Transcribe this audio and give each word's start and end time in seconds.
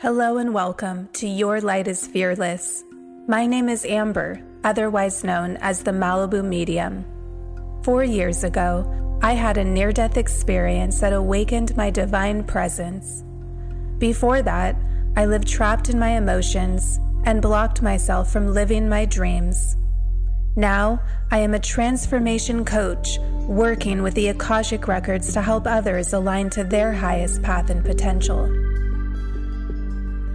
Hello 0.00 0.38
and 0.38 0.54
welcome 0.54 1.10
to 1.12 1.28
Your 1.28 1.60
Light 1.60 1.86
is 1.86 2.06
Fearless. 2.06 2.84
My 3.28 3.44
name 3.44 3.68
is 3.68 3.84
Amber, 3.84 4.40
otherwise 4.64 5.22
known 5.24 5.58
as 5.58 5.82
the 5.82 5.90
Malibu 5.90 6.42
Medium. 6.42 7.04
Four 7.82 8.04
years 8.04 8.42
ago, 8.42 9.18
I 9.20 9.34
had 9.34 9.58
a 9.58 9.64
near 9.64 9.92
death 9.92 10.16
experience 10.16 11.00
that 11.00 11.12
awakened 11.12 11.76
my 11.76 11.90
divine 11.90 12.44
presence. 12.44 13.22
Before 13.98 14.40
that, 14.40 14.74
I 15.18 15.26
lived 15.26 15.46
trapped 15.46 15.90
in 15.90 15.98
my 15.98 16.16
emotions 16.16 16.98
and 17.26 17.42
blocked 17.42 17.82
myself 17.82 18.32
from 18.32 18.54
living 18.54 18.88
my 18.88 19.04
dreams. 19.04 19.76
Now, 20.56 21.02
I 21.30 21.40
am 21.40 21.52
a 21.52 21.58
transformation 21.58 22.64
coach 22.64 23.18
working 23.46 24.02
with 24.02 24.14
the 24.14 24.28
Akashic 24.28 24.88
Records 24.88 25.34
to 25.34 25.42
help 25.42 25.66
others 25.66 26.14
align 26.14 26.48
to 26.50 26.64
their 26.64 26.94
highest 26.94 27.42
path 27.42 27.68
and 27.68 27.84
potential. 27.84 28.69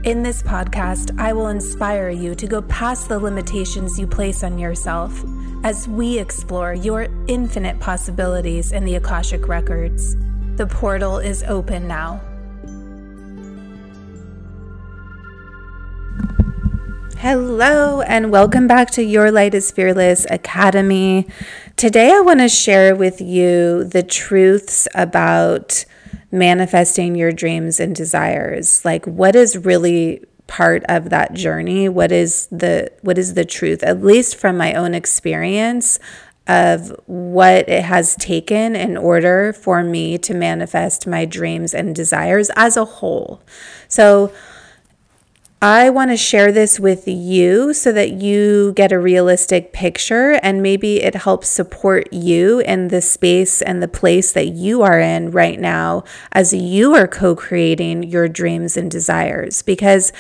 In 0.06 0.22
this 0.22 0.44
podcast, 0.44 1.20
I 1.20 1.34
will 1.34 1.48
inspire 1.48 2.12
you 2.12 2.36
to 2.36 2.46
go 2.46 2.62
past 2.62 3.10
the 3.10 3.18
limitations 3.18 3.98
you 3.98 4.06
place 4.06 4.44
on 4.44 4.60
yourself 4.60 5.26
as 5.64 5.88
we 5.88 6.20
explore 6.20 6.76
your 6.76 7.08
infinite 7.26 7.80
possibilities 7.80 8.72
in 8.72 8.86
the 8.86 8.94
Akashic 8.98 9.48
Records. 9.48 10.16
The 10.58 10.68
portal 10.68 11.18
is 11.18 11.42
open 11.46 11.88
now. 11.88 12.22
Hello, 17.18 18.02
and 18.02 18.32
welcome 18.32 18.68
back 18.68 18.92
to 18.92 19.04
Your 19.04 19.32
Light 19.32 19.56
is 19.56 19.72
Fearless 19.72 20.28
Academy. 20.30 21.28
Today, 21.78 22.14
I 22.14 22.20
want 22.20 22.42
to 22.42 22.48
share 22.48 22.96
with 22.96 23.22
you 23.22 23.84
the 23.86 24.04
truths 24.04 24.88
about 24.94 25.84
manifesting 26.36 27.16
your 27.16 27.32
dreams 27.32 27.80
and 27.80 27.96
desires? 27.96 28.84
Like 28.86 29.06
what 29.06 29.36
is 29.36 29.58
really 29.58 30.24
part 30.48 30.84
of 30.90 31.10
that 31.10 31.34
journey? 31.34 31.90
What 31.90 32.12
is 32.12 32.48
the 32.52 32.92
what 33.02 33.18
is 33.18 33.34
the 33.34 33.46
truth 33.46 33.84
at 33.84 34.04
least 34.04 34.36
from 34.36 34.58
my 34.58 34.74
own 34.74 34.94
experience 34.94 36.00
of 36.48 36.96
what 37.08 37.68
it 37.68 37.84
has 37.84 38.16
taken 38.18 38.76
in 38.76 38.98
order 38.98 39.52
for 39.52 39.84
me 39.84 40.18
to 40.20 40.34
manifest 40.36 41.08
my 41.08 41.26
dreams 41.26 41.74
and 41.74 41.96
desires 41.96 42.52
as 42.56 42.78
a 42.78 42.86
whole? 42.86 43.42
So 43.88 44.32
I 45.68 45.90
want 45.90 46.12
to 46.12 46.18
share 46.18 46.52
this 46.52 46.80
with 46.80 47.08
you 47.08 47.74
so 47.74 47.92
that 47.92 48.12
you 48.12 48.72
get 48.74 48.92
a 48.92 49.00
realistic 49.00 49.74
picture 49.74 50.34
and 50.44 50.62
maybe 50.62 51.02
it 51.02 51.16
helps 51.16 51.48
support 51.48 52.14
you 52.14 52.60
in 52.60 52.90
the 52.90 53.02
space 53.02 53.64
and 53.64 53.82
the 53.82 53.88
place 53.88 54.32
that 54.34 54.50
you 54.50 54.84
are 54.84 55.00
in 55.00 55.32
right 55.32 55.60
now 55.60 56.04
as 56.34 56.54
you 56.54 56.94
are 56.94 57.08
co 57.08 57.36
creating 57.36 58.04
your 58.04 58.28
dreams 58.28 58.78
and 58.78 58.92
desires. 58.92 59.64
Because 59.64 60.14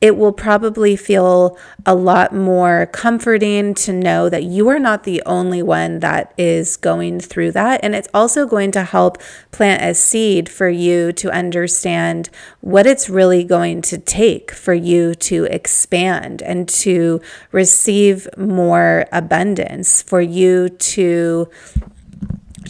it 0.00 0.16
will 0.16 0.32
probably 0.32 0.94
feel 0.94 1.58
a 1.84 1.94
lot 1.94 2.32
more 2.32 2.86
comforting 2.86 3.74
to 3.74 3.92
know 3.92 4.28
that 4.28 4.44
you 4.44 4.68
are 4.68 4.78
not 4.78 5.02
the 5.02 5.22
only 5.26 5.62
one 5.62 5.98
that 6.00 6.32
is 6.38 6.76
going 6.76 7.18
through 7.18 7.50
that. 7.52 7.80
And 7.82 7.94
it's 7.94 8.08
also 8.14 8.46
going 8.46 8.70
to 8.72 8.84
help 8.84 9.18
plant 9.50 9.82
a 9.82 9.94
seed 9.94 10.48
for 10.48 10.68
you 10.68 11.12
to 11.14 11.30
understand 11.30 12.30
what 12.60 12.86
it's 12.86 13.10
really 13.10 13.42
going 13.42 13.82
to 13.82 13.98
take 13.98 14.52
for 14.52 14.74
you 14.74 15.14
to 15.16 15.44
expand 15.46 16.42
and 16.42 16.68
to 16.68 17.20
receive 17.50 18.28
more 18.36 19.06
abundance, 19.10 20.02
for 20.02 20.20
you 20.20 20.68
to 20.68 21.48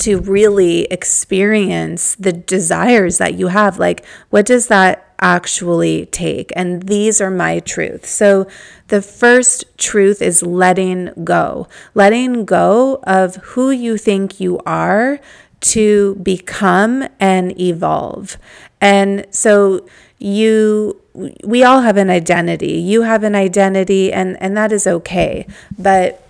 to 0.00 0.20
really 0.20 0.82
experience 0.84 2.14
the 2.16 2.32
desires 2.32 3.18
that 3.18 3.34
you 3.34 3.48
have 3.48 3.78
like 3.78 4.04
what 4.30 4.46
does 4.46 4.68
that 4.68 5.08
actually 5.20 6.06
take. 6.06 6.52
And 6.54 6.84
these 6.84 7.20
are 7.20 7.30
my 7.30 7.60
truths. 7.60 8.10
So 8.10 8.46
the 8.88 9.02
first 9.02 9.64
truth 9.76 10.22
is 10.22 10.42
letting 10.42 11.10
go, 11.24 11.68
letting 11.94 12.44
go 12.44 13.00
of 13.02 13.36
who 13.36 13.70
you 13.70 13.98
think 13.98 14.40
you 14.40 14.60
are 14.64 15.18
to 15.60 16.14
become 16.16 17.08
and 17.18 17.58
evolve. 17.60 18.38
And 18.80 19.26
so 19.30 19.86
you 20.18 21.00
we 21.44 21.64
all 21.64 21.80
have 21.80 21.96
an 21.96 22.10
identity. 22.10 22.74
You 22.74 23.02
have 23.02 23.24
an 23.24 23.34
identity 23.34 24.12
and 24.12 24.40
and 24.40 24.56
that 24.56 24.70
is 24.70 24.86
okay. 24.86 25.46
But 25.76 26.22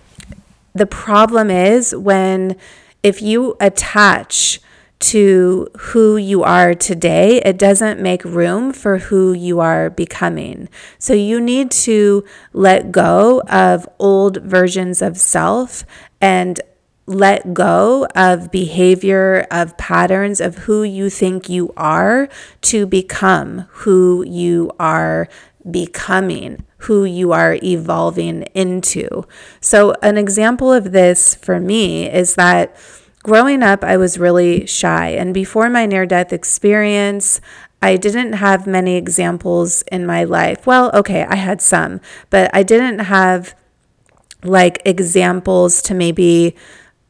the 0.75 0.87
problem 0.87 1.51
is 1.51 1.95
when 1.95 2.57
if 3.09 3.23
you 3.23 3.57
attach 3.59 4.61
to 4.99 5.69
who 5.79 6.17
you 6.17 6.43
are 6.43 6.75
today, 6.75 7.41
it 7.43 7.57
doesn't 7.57 8.01
make 8.01 8.23
room 8.25 8.73
for 8.73 8.99
who 8.99 9.33
you 9.33 9.61
are 9.61 9.89
becoming. 9.89 10.69
So 10.99 11.15
you 11.15 11.41
need 11.41 11.71
to 11.87 12.25
let 12.53 12.93
go 12.93 13.41
of 13.49 13.89
old 13.99 14.43
versions 14.43 15.01
of 15.01 15.17
self 15.17 15.85
and 16.21 16.61
let 17.07 17.55
go 17.55 18.07
of 18.15 18.51
behavior, 18.51 19.47
of 19.51 19.79
patterns 19.79 20.39
of 20.39 20.59
who 20.59 20.83
you 20.83 21.09
think 21.09 21.49
you 21.49 21.73
are 21.77 22.29
to 22.63 22.87
become 22.87 23.61
who 23.71 24.23
you 24.27 24.71
are 24.79 25.29
becoming, 25.71 26.63
who 26.83 27.05
you 27.05 27.33
are 27.33 27.59
evolving 27.63 28.43
into. 28.55 29.25
So, 29.61 29.95
an 30.03 30.17
example 30.17 30.73
of 30.73 30.93
this 30.93 31.35
for 31.35 31.61
me 31.61 32.09
is 32.09 32.35
that 32.37 32.77
Growing 33.25 33.63
up, 33.63 33.83
I 33.83 33.97
was 33.97 34.19
really 34.19 34.65
shy, 34.67 35.09
and 35.09 35.35
before 35.35 35.69
my 35.69 35.87
near 35.87 36.07
death 36.07 36.33
experience, 36.33 37.41
I 37.83 37.97
didn't 37.97 38.35
have 38.35 38.67
many 38.67 38.97
examples 38.97 39.83
in 39.93 40.07
my 40.07 40.25
life. 40.25 40.67
Well, 40.67 40.91
okay, 40.95 41.25
I 41.25 41.35
had 41.35 41.61
some, 41.61 42.01
but 42.31 42.51
I 42.55 42.63
didn't 42.63 43.01
have 43.01 43.55
like 44.43 44.81
examples 44.85 45.83
to 45.83 45.95
maybe 45.95 46.55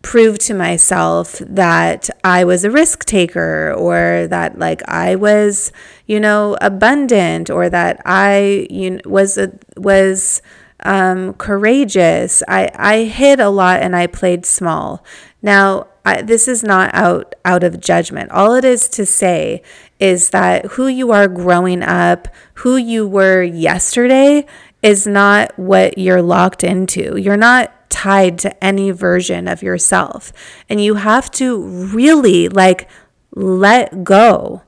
prove 0.02 0.38
to 0.38 0.54
myself 0.54 1.38
that 1.40 2.08
I 2.22 2.44
was 2.44 2.64
a 2.64 2.70
risk 2.70 3.04
taker 3.04 3.72
or 3.76 4.26
that 4.28 4.58
like 4.58 4.82
I 4.88 5.16
was, 5.16 5.72
you 6.06 6.20
know, 6.20 6.56
abundant 6.60 7.50
or 7.50 7.68
that 7.68 8.00
I 8.04 8.66
you 8.70 8.90
know, 8.92 9.00
was 9.04 9.36
a, 9.36 9.52
was 9.76 10.40
um, 10.84 11.34
courageous. 11.34 12.42
I 12.46 12.70
I 12.74 13.04
hid 13.04 13.40
a 13.40 13.50
lot 13.50 13.80
and 13.80 13.96
I 13.96 14.06
played 14.06 14.46
small. 14.46 15.04
Now 15.42 15.88
I, 16.04 16.22
this 16.22 16.48
is 16.48 16.62
not 16.62 16.94
out 16.94 17.34
out 17.44 17.64
of 17.64 17.80
judgment. 17.80 18.30
All 18.30 18.54
it 18.54 18.64
is 18.64 18.88
to 18.90 19.04
say 19.04 19.62
is 19.98 20.30
that 20.30 20.64
who 20.66 20.86
you 20.86 21.10
are 21.10 21.28
growing 21.28 21.82
up, 21.82 22.28
who 22.54 22.76
you 22.76 23.06
were 23.06 23.42
yesterday, 23.42 24.46
is 24.82 25.06
not 25.06 25.58
what 25.58 25.98
you're 25.98 26.22
locked 26.22 26.62
into. 26.62 27.16
You're 27.16 27.36
not 27.36 27.72
tied 27.88 28.38
to 28.40 28.64
any 28.64 28.90
version 28.90 29.48
of 29.48 29.62
yourself, 29.62 30.32
and 30.68 30.82
you 30.82 30.94
have 30.94 31.30
to 31.32 31.60
really 31.60 32.48
like 32.48 32.88
let 33.34 34.04
go 34.04 34.62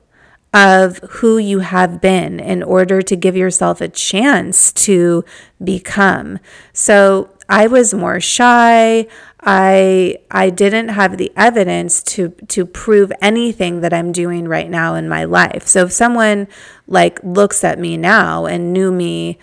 of 0.53 0.97
who 1.09 1.37
you 1.37 1.59
have 1.59 2.01
been 2.01 2.39
in 2.39 2.61
order 2.61 3.01
to 3.01 3.15
give 3.15 3.37
yourself 3.37 3.79
a 3.79 3.87
chance 3.87 4.73
to 4.73 5.23
become. 5.63 6.39
So 6.73 7.29
I 7.47 7.67
was 7.67 7.93
more 7.93 8.19
shy. 8.19 9.07
I 9.41 10.17
I 10.29 10.49
didn't 10.49 10.89
have 10.89 11.17
the 11.17 11.31
evidence 11.35 12.03
to 12.03 12.29
to 12.49 12.65
prove 12.65 13.11
anything 13.21 13.81
that 13.81 13.93
I'm 13.93 14.11
doing 14.11 14.47
right 14.47 14.69
now 14.69 14.95
in 14.95 15.09
my 15.09 15.23
life. 15.23 15.67
So 15.67 15.85
if 15.85 15.91
someone 15.91 16.47
like 16.85 17.19
looks 17.23 17.63
at 17.63 17.79
me 17.79 17.97
now 17.97 18.45
and 18.45 18.73
knew 18.73 18.91
me 18.91 19.39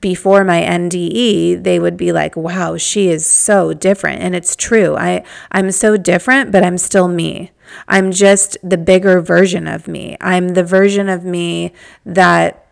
before 0.00 0.44
my 0.44 0.62
NDE, 0.62 1.56
they 1.56 1.78
would 1.78 1.96
be 1.96 2.12
like, 2.12 2.36
"Wow, 2.36 2.76
she 2.76 3.08
is 3.08 3.26
so 3.26 3.72
different." 3.72 4.22
And 4.22 4.34
it's 4.34 4.56
true. 4.56 4.96
I 4.96 5.22
I'm 5.52 5.70
so 5.70 5.96
different, 5.96 6.52
but 6.52 6.64
I'm 6.64 6.78
still 6.78 7.08
me. 7.08 7.52
I'm 7.88 8.10
just 8.12 8.56
the 8.62 8.78
bigger 8.78 9.20
version 9.20 9.66
of 9.66 9.88
me. 9.88 10.16
I'm 10.20 10.50
the 10.50 10.64
version 10.64 11.08
of 11.08 11.24
me 11.24 11.72
that 12.04 12.62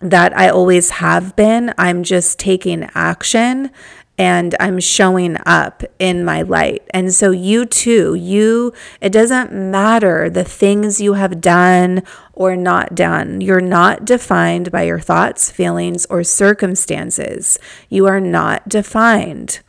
that 0.00 0.36
I 0.36 0.48
always 0.48 0.90
have 0.90 1.36
been. 1.36 1.72
I'm 1.78 2.02
just 2.02 2.38
taking 2.38 2.88
action 2.94 3.70
and 4.18 4.54
I'm 4.60 4.78
showing 4.78 5.36
up 5.46 5.82
in 5.98 6.24
my 6.24 6.42
light. 6.42 6.82
And 6.90 7.14
so 7.14 7.30
you 7.30 7.64
too, 7.64 8.14
you 8.14 8.72
it 9.00 9.10
doesn't 9.10 9.52
matter 9.52 10.28
the 10.28 10.44
things 10.44 11.00
you 11.00 11.14
have 11.14 11.40
done 11.40 12.02
or 12.34 12.54
not 12.54 12.94
done. 12.94 13.40
You're 13.40 13.60
not 13.60 14.04
defined 14.04 14.70
by 14.70 14.82
your 14.82 15.00
thoughts, 15.00 15.50
feelings 15.50 16.06
or 16.06 16.24
circumstances. 16.24 17.58
You 17.88 18.06
are 18.06 18.20
not 18.20 18.68
defined. 18.68 19.60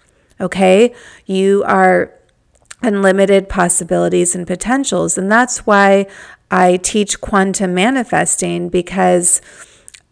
Okay? 0.42 0.94
You 1.26 1.64
are 1.66 2.14
unlimited 2.82 3.48
possibilities 3.48 4.36
and 4.36 4.46
potentials 4.46 5.18
and 5.18 5.32
that's 5.32 5.66
why 5.66 6.06
I 6.52 6.78
teach 6.78 7.22
quantum 7.22 7.74
manifesting 7.74 8.68
because 8.68 9.42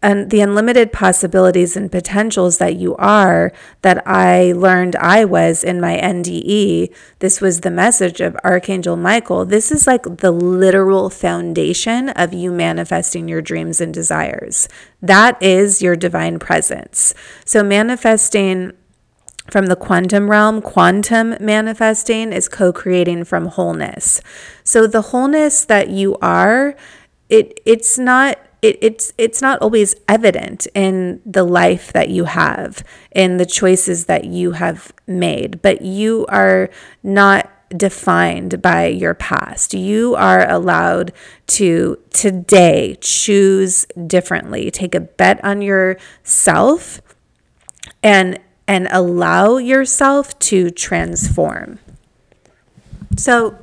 and 0.02 0.30
the 0.30 0.40
unlimited 0.40 0.92
possibilities 0.92 1.76
and 1.76 1.90
potentials 1.90 2.58
that 2.58 2.76
you 2.76 2.96
are 2.96 3.52
that 3.82 4.06
I 4.06 4.52
learned 4.52 4.96
I 4.96 5.24
was 5.24 5.62
in 5.62 5.80
my 5.80 5.96
NDE. 5.96 6.92
This 7.20 7.40
was 7.40 7.60
the 7.60 7.70
message 7.70 8.20
of 8.20 8.36
Archangel 8.44 8.96
Michael. 8.96 9.44
This 9.44 9.70
is 9.70 9.86
like 9.86 10.02
the 10.18 10.32
literal 10.32 11.08
foundation 11.08 12.08
of 12.10 12.34
you 12.34 12.50
manifesting 12.50 13.28
your 13.28 13.40
dreams 13.40 13.80
and 13.80 13.94
desires. 13.94 14.68
That 15.00 15.40
is 15.40 15.80
your 15.80 15.94
divine 15.94 16.40
presence. 16.40 17.14
So, 17.44 17.62
manifesting 17.62 18.72
from 19.50 19.66
the 19.66 19.76
quantum 19.76 20.30
realm, 20.30 20.62
quantum 20.62 21.36
manifesting 21.40 22.32
is 22.32 22.48
co 22.48 22.72
creating 22.72 23.24
from 23.24 23.46
wholeness. 23.46 24.20
So, 24.64 24.86
the 24.86 25.02
wholeness 25.02 25.64
that 25.64 25.90
you 25.90 26.16
are, 26.20 26.74
it, 27.28 27.60
it's 27.64 27.98
not 27.98 28.38
it, 28.62 28.78
it's 28.80 29.12
it's 29.18 29.42
not 29.42 29.60
always 29.60 29.94
evident 30.08 30.66
in 30.74 31.20
the 31.26 31.44
life 31.44 31.92
that 31.92 32.08
you 32.08 32.24
have 32.24 32.84
in 33.10 33.36
the 33.36 33.46
choices 33.46 34.06
that 34.06 34.24
you 34.24 34.52
have 34.52 34.92
made 35.06 35.60
but 35.60 35.82
you 35.82 36.24
are 36.28 36.70
not 37.02 37.50
defined 37.76 38.60
by 38.60 38.86
your 38.86 39.14
past. 39.14 39.74
You 39.74 40.14
are 40.14 40.48
allowed 40.48 41.12
to 41.48 41.98
today 42.10 42.96
choose 43.00 43.86
differently 44.06 44.70
take 44.70 44.94
a 44.94 45.00
bet 45.00 45.42
on 45.44 45.62
yourself 45.62 47.00
and 48.02 48.38
and 48.68 48.88
allow 48.90 49.56
yourself 49.56 50.38
to 50.38 50.70
transform. 50.70 51.78
So 53.16 53.58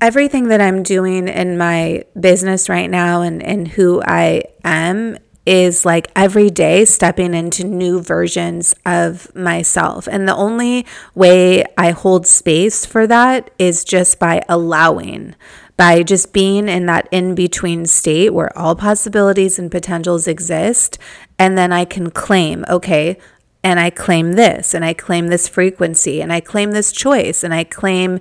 everything 0.00 0.48
that 0.48 0.60
I'm 0.60 0.82
doing 0.82 1.28
in 1.28 1.58
my 1.58 2.04
business 2.18 2.68
right 2.68 2.90
now 2.90 3.22
and, 3.22 3.42
and 3.42 3.68
who 3.68 4.02
I 4.04 4.44
am 4.64 5.18
is 5.46 5.86
like 5.86 6.08
every 6.14 6.50
day 6.50 6.84
stepping 6.84 7.32
into 7.32 7.64
new 7.64 8.02
versions 8.02 8.74
of 8.84 9.34
myself. 9.34 10.06
And 10.06 10.28
the 10.28 10.36
only 10.36 10.84
way 11.14 11.64
I 11.78 11.92
hold 11.92 12.26
space 12.26 12.84
for 12.84 13.06
that 13.06 13.50
is 13.58 13.82
just 13.82 14.18
by 14.18 14.42
allowing, 14.46 15.34
by 15.78 16.02
just 16.02 16.34
being 16.34 16.68
in 16.68 16.84
that 16.86 17.08
in 17.10 17.34
between 17.34 17.86
state 17.86 18.34
where 18.34 18.56
all 18.58 18.76
possibilities 18.76 19.58
and 19.58 19.70
potentials 19.70 20.28
exist. 20.28 20.98
And 21.38 21.56
then 21.56 21.72
I 21.72 21.86
can 21.86 22.10
claim, 22.10 22.66
okay, 22.68 23.16
and 23.64 23.80
I 23.80 23.90
claim 23.90 24.34
this, 24.34 24.74
and 24.74 24.84
I 24.84 24.92
claim 24.92 25.28
this 25.28 25.48
frequency, 25.48 26.20
and 26.20 26.32
I 26.32 26.40
claim 26.40 26.72
this 26.72 26.92
choice, 26.92 27.42
and 27.42 27.52
I 27.52 27.64
claim 27.64 28.20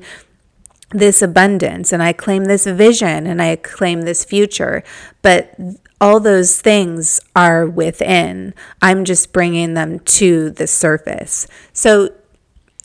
this 0.92 1.22
abundance 1.22 1.92
and 1.92 2.01
I 2.01 2.13
claim 2.13 2.45
this 2.45 2.66
vision 2.66 3.28
and 3.28 3.42
I 3.42 3.56
claim 3.57 4.01
this 4.01 4.24
future. 4.24 4.84
But 5.22 5.54
all 6.00 6.19
those 6.19 6.62
things 6.62 7.19
are 7.36 7.66
within. 7.66 8.54
I'm 8.81 9.04
just 9.04 9.34
bringing 9.34 9.74
them 9.74 10.00
to 10.00 10.51
the 10.51 10.68
surface. 10.68 11.48
So 11.74 12.13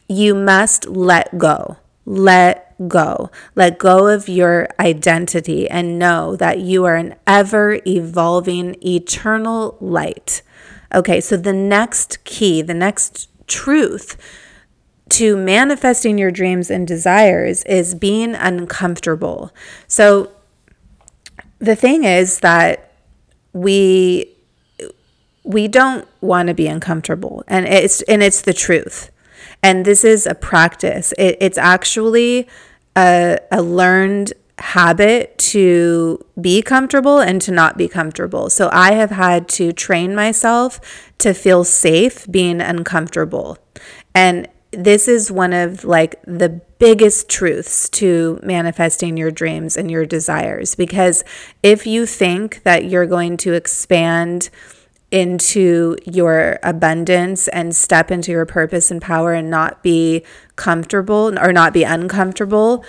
you 0.09 0.35
must 0.35 0.89
let 0.89 1.39
go. 1.39 1.77
Let 2.05 2.75
go. 2.89 3.31
Let 3.55 3.79
go 3.79 4.09
of 4.09 4.29
your 4.29 4.69
identity 4.81 5.69
and 5.69 5.99
know 5.99 6.37
that 6.37 6.59
you 6.59 6.85
are 6.85 6.97
an 6.97 7.15
ever 7.27 7.81
evolving, 7.87 8.77
eternal 8.85 9.77
light. 9.81 10.43
Okay, 10.95 11.21
so 11.21 11.37
the 11.37 11.53
next 11.53 12.25
key, 12.25 12.61
the 12.63 12.75
next 12.75 13.29
truth 13.47 14.17
to 15.13 15.37
manifesting 15.37 16.19
your 16.19 16.31
dreams 16.31 16.71
and 16.71 16.87
desires 16.87 17.63
is 17.65 17.95
being 17.95 18.35
uncomfortable. 18.35 19.53
So 19.87 20.31
the 21.59 21.77
thing 21.77 22.05
is 22.05 22.41
that 22.41 22.93
we 23.53 24.29
we 25.45 25.69
don't 25.69 26.07
want 26.21 26.49
to 26.49 26.55
be 26.55 26.67
uncomfortable 26.69 27.45
and 27.49 27.67
it's 27.67 28.01
and 28.03 28.23
it's 28.23 28.43
the 28.43 28.53
truth. 28.53 29.11
And 29.63 29.85
this 29.85 30.05
is 30.05 30.27
a 30.27 30.35
practice. 30.35 31.13
It, 31.19 31.37
it's 31.41 31.59
actually 31.59 32.49
a, 32.97 33.39
a 33.51 33.63
learned 33.63 34.33
habit 34.59 35.37
to 35.39 36.25
be 36.41 36.63
comfortable 36.63 37.19
and 37.19 37.41
to 37.43 37.51
not 37.53 37.77
be 37.77 37.89
comfortable. 37.89 38.51
So 38.51 38.71
I 38.73 38.93
have 38.93 39.11
had 39.11 39.49
to 39.51 39.73
train 39.73 40.15
myself 40.15 40.81
to 41.19 41.33
feel 41.33 41.65
safe 41.65 42.31
being 42.31 42.61
uncomfortable. 42.61 43.59
And 44.15 44.49
this 44.73 45.07
is 45.07 45.31
one 45.31 45.53
of 45.53 45.85
like 45.85 46.21
the 46.27 46.49
biggest 46.79 47.29
truths 47.29 47.89
to 47.91 48.41
manifesting 48.43 49.17
your 49.17 49.31
dreams 49.31 49.77
and 49.77 49.91
your 49.91 50.07
desires. 50.07 50.75
Because 50.75 51.25
if 51.63 51.87
you 51.87 52.07
think 52.07 52.63
that 52.65 52.87
you're 52.87 53.07
going 53.07 53.37
to 53.39 53.53
expand 53.53 54.51
into 55.11 55.95
your 56.07 56.59
abundance 56.63 57.47
and 57.49 57.77
step 57.77 58.11
into 58.11 58.33
your 58.33 58.47
purpose 58.47 58.91
and 58.91 59.03
power 59.03 59.35
and 59.35 59.51
not 59.51 59.83
be 59.83 60.25
comfortable 60.57 61.39
or 61.39 61.53
not 61.53 61.75
be 61.75 61.85
uncomfortable 61.85 62.83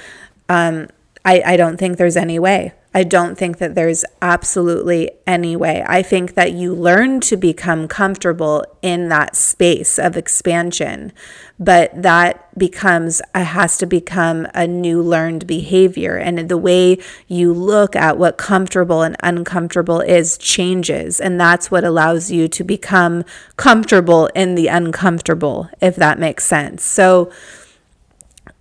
um, 0.47 0.87
I, 1.25 1.41
I 1.45 1.57
don't 1.57 1.75
think 1.75 1.97
there's 1.97 2.15
any 2.15 2.39
way 2.39 2.73
I 2.95 3.03
don't 3.03 3.35
think 3.35 3.57
that 3.57 3.73
there's 3.73 4.05
absolutely 4.21 5.09
any 5.25 5.55
way. 5.55 5.83
I 5.87 6.03
think 6.03 6.35
that 6.35 6.51
you 6.51 6.75
learn 6.75 7.21
to 7.21 7.35
become 7.35 7.87
comfortable 7.87 8.65
in 8.83 9.09
that 9.09 9.35
space 9.35 9.97
of 9.97 10.15
expansion, 10.15 11.11
but 11.57 11.89
that 11.99 12.55
becomes, 12.57 13.19
it 13.33 13.45
has 13.45 13.77
to 13.79 13.87
become 13.87 14.47
a 14.53 14.67
new 14.67 15.01
learned 15.01 15.47
behavior. 15.47 16.17
And 16.17 16.47
the 16.47 16.57
way 16.57 16.99
you 17.27 17.51
look 17.51 17.95
at 17.95 18.19
what 18.19 18.37
comfortable 18.37 19.01
and 19.01 19.15
uncomfortable 19.23 20.01
is 20.01 20.37
changes. 20.37 21.19
And 21.19 21.39
that's 21.39 21.71
what 21.71 21.83
allows 21.83 22.29
you 22.29 22.47
to 22.49 22.63
become 22.63 23.23
comfortable 23.57 24.27
in 24.35 24.53
the 24.53 24.67
uncomfortable, 24.67 25.67
if 25.81 25.95
that 25.95 26.19
makes 26.19 26.45
sense. 26.45 26.83
So 26.83 27.31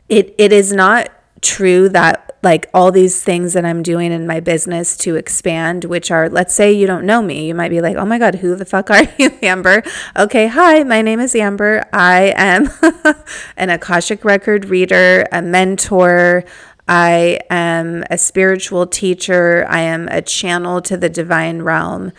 it, 0.09 0.35
it 0.39 0.53
is 0.53 0.73
not 0.73 1.11
true 1.43 1.89
that 1.91 2.32
like 2.43 2.69
all 2.75 2.91
these 2.91 3.23
things 3.23 3.53
that 3.53 3.65
I'm 3.65 3.83
doing 3.83 4.11
in 4.11 4.27
my 4.27 4.41
business 4.41 4.97
to 4.99 5.15
expand, 5.15 5.85
which 5.85 6.11
are, 6.11 6.29
let's 6.29 6.55
say 6.55 6.73
you 6.73 6.87
don't 6.87 7.07
know 7.07 7.23
me, 7.23 7.47
you 7.47 7.55
might 7.55 7.69
be 7.69 7.81
like, 7.81 7.97
oh 7.97 8.05
my 8.05 8.19
God, 8.19 8.37
who 8.37 8.57
the 8.57 8.65
fuck 8.65 8.91
are 8.91 9.05
you, 9.19 9.31
Amber? 9.43 9.83
Okay, 10.17 10.49
hi, 10.49 10.83
my 10.83 11.03
name 11.03 11.21
is 11.21 11.35
Amber. 11.37 11.89
I 11.93 12.35
am 12.37 12.69
an 13.57 13.71
Akashic 13.71 14.25
record 14.25 14.65
reader, 14.67 15.27
a 15.31 15.41
mentor. 15.41 16.45
I 16.89 17.39
am 17.49 18.05
a 18.11 18.19
spiritual 18.19 18.89
teacher. 18.89 19.65
I 19.69 19.81
am 19.81 20.09
a 20.09 20.21
channel 20.21 20.83
to 20.83 20.97
the 20.97 21.09
divine 21.09 21.63
realm. 21.63 22.11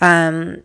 Um, 0.00 0.62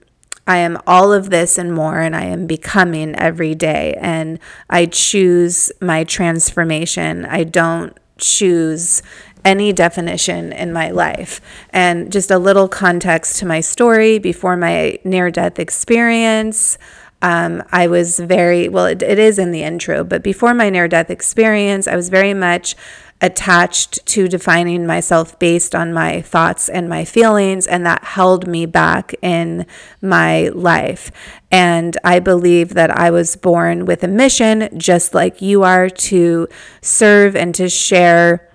I 0.47 0.57
am 0.57 0.77
all 0.85 1.11
of 1.11 1.29
this 1.29 1.57
and 1.57 1.73
more, 1.73 1.99
and 1.99 2.15
I 2.15 2.25
am 2.25 2.45
becoming 2.45 3.15
every 3.15 3.55
day. 3.55 3.97
And 3.99 4.39
I 4.69 4.85
choose 4.85 5.71
my 5.81 6.03
transformation. 6.03 7.25
I 7.25 7.45
don't 7.45 7.97
choose 8.17 9.01
any 9.43 9.71
definition 9.71 10.51
in 10.51 10.73
my 10.73 10.89
life. 10.89 11.39
And 11.69 12.11
just 12.11 12.31
a 12.31 12.39
little 12.39 12.67
context 12.67 13.37
to 13.39 13.45
my 13.45 13.61
story 13.61 14.17
before 14.17 14.57
my 14.57 14.97
near 15.03 15.29
death 15.29 15.59
experience. 15.59 16.77
Um, 17.25 17.63
I 17.71 17.87
was 17.87 18.19
very, 18.19 18.69
well, 18.69 18.85
it, 18.85 19.01
it 19.01 19.17
is 19.17 19.39
in 19.39 19.51
the 19.51 19.63
intro, 19.63 20.03
but 20.03 20.21
before 20.21 20.53
my 20.53 20.69
near 20.69 20.87
death 20.87 21.09
experience, 21.09 21.87
I 21.87 21.95
was 21.95 22.09
very 22.09 22.35
much 22.35 22.75
attached 23.19 24.05
to 24.05 24.27
defining 24.27 24.85
myself 24.85 25.39
based 25.39 25.73
on 25.73 25.91
my 25.91 26.21
thoughts 26.21 26.69
and 26.69 26.87
my 26.87 27.03
feelings, 27.03 27.65
and 27.65 27.83
that 27.83 28.03
held 28.03 28.45
me 28.45 28.67
back 28.67 29.15
in 29.23 29.65
my 30.03 30.49
life. 30.49 31.11
And 31.49 31.97
I 32.03 32.19
believe 32.19 32.75
that 32.75 32.91
I 32.91 33.09
was 33.09 33.35
born 33.35 33.87
with 33.87 34.03
a 34.03 34.07
mission, 34.07 34.69
just 34.77 35.15
like 35.15 35.41
you 35.41 35.63
are, 35.63 35.89
to 35.89 36.47
serve 36.83 37.35
and 37.35 37.55
to 37.55 37.69
share 37.69 38.53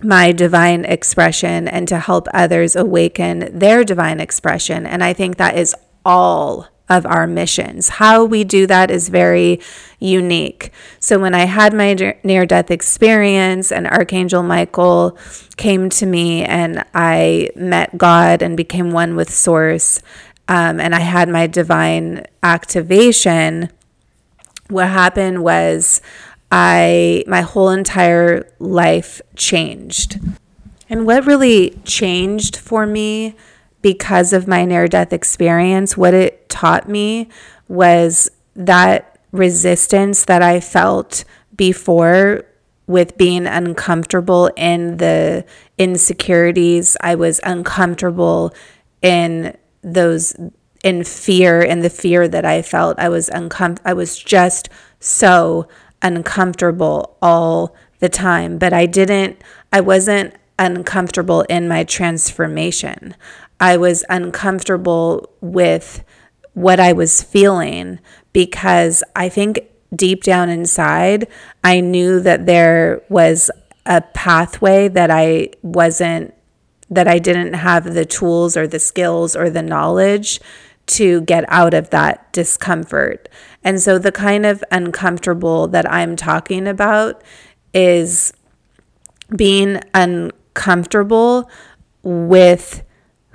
my 0.00 0.30
divine 0.30 0.84
expression 0.84 1.66
and 1.66 1.88
to 1.88 1.98
help 1.98 2.28
others 2.32 2.76
awaken 2.76 3.58
their 3.58 3.82
divine 3.82 4.20
expression. 4.20 4.86
And 4.86 5.02
I 5.02 5.12
think 5.12 5.38
that 5.38 5.56
is 5.58 5.74
all 6.04 6.68
of 6.88 7.04
our 7.06 7.26
missions. 7.26 7.88
How 7.88 8.24
we 8.24 8.44
do 8.44 8.66
that 8.66 8.90
is 8.90 9.08
very 9.08 9.60
unique. 9.98 10.70
So 11.00 11.18
when 11.18 11.34
I 11.34 11.46
had 11.46 11.72
my 11.74 11.94
near 12.22 12.46
death 12.46 12.70
experience 12.70 13.72
and 13.72 13.86
Archangel 13.86 14.42
Michael 14.42 15.18
came 15.56 15.88
to 15.90 16.06
me 16.06 16.44
and 16.44 16.84
I 16.94 17.50
met 17.56 17.98
God 17.98 18.42
and 18.42 18.56
became 18.56 18.90
one 18.90 19.16
with 19.16 19.32
Source, 19.32 20.00
um, 20.48 20.78
and 20.78 20.94
I 20.94 21.00
had 21.00 21.28
my 21.28 21.46
divine 21.46 22.24
activation, 22.42 23.70
what 24.68 24.88
happened 24.88 25.42
was 25.42 26.00
I 26.52 27.24
my 27.26 27.40
whole 27.40 27.70
entire 27.70 28.48
life 28.58 29.20
changed. 29.34 30.20
And 30.88 31.04
what 31.04 31.26
really 31.26 31.70
changed 31.84 32.56
for 32.56 32.86
me 32.86 33.34
because 33.86 34.32
of 34.32 34.48
my 34.48 34.64
near 34.64 34.88
death 34.88 35.12
experience, 35.12 35.96
what 35.96 36.12
it 36.12 36.48
taught 36.48 36.88
me 36.88 37.28
was 37.68 38.28
that 38.56 39.16
resistance 39.30 40.24
that 40.24 40.42
I 40.42 40.58
felt 40.58 41.24
before 41.54 42.42
with 42.88 43.16
being 43.16 43.46
uncomfortable 43.46 44.50
in 44.56 44.96
the 44.96 45.44
insecurities. 45.78 46.96
I 47.00 47.14
was 47.14 47.38
uncomfortable 47.44 48.52
in 49.02 49.56
those 49.82 50.34
in 50.82 51.04
fear 51.04 51.62
and 51.62 51.84
the 51.84 51.88
fear 51.88 52.26
that 52.26 52.44
I 52.44 52.62
felt. 52.62 52.98
I 52.98 53.08
was 53.08 53.30
uncom- 53.30 53.78
I 53.84 53.92
was 53.92 54.18
just 54.18 54.68
so 54.98 55.68
uncomfortable 56.02 57.16
all 57.22 57.76
the 58.00 58.08
time, 58.08 58.58
but 58.58 58.72
I 58.72 58.86
didn't 58.86 59.40
I 59.72 59.80
wasn't 59.80 60.34
uncomfortable 60.58 61.42
in 61.42 61.68
my 61.68 61.84
transformation. 61.84 63.14
I 63.60 63.76
was 63.76 64.04
uncomfortable 64.08 65.30
with 65.40 66.04
what 66.54 66.80
I 66.80 66.92
was 66.92 67.22
feeling 67.22 67.98
because 68.32 69.02
I 69.14 69.28
think 69.28 69.60
deep 69.94 70.22
down 70.22 70.48
inside, 70.48 71.28
I 71.62 71.80
knew 71.80 72.20
that 72.20 72.46
there 72.46 73.02
was 73.08 73.50
a 73.84 74.00
pathway 74.00 74.88
that 74.88 75.10
I 75.10 75.50
wasn't, 75.62 76.34
that 76.90 77.08
I 77.08 77.18
didn't 77.18 77.54
have 77.54 77.94
the 77.94 78.04
tools 78.04 78.56
or 78.56 78.66
the 78.66 78.78
skills 78.78 79.36
or 79.36 79.48
the 79.48 79.62
knowledge 79.62 80.40
to 80.86 81.20
get 81.22 81.44
out 81.48 81.74
of 81.74 81.90
that 81.90 82.32
discomfort. 82.32 83.28
And 83.64 83.80
so 83.80 83.98
the 83.98 84.12
kind 84.12 84.46
of 84.46 84.62
uncomfortable 84.70 85.66
that 85.68 85.90
I'm 85.90 86.14
talking 86.14 86.68
about 86.68 87.22
is 87.74 88.32
being 89.34 89.80
uncomfortable 89.92 91.50
with 92.02 92.82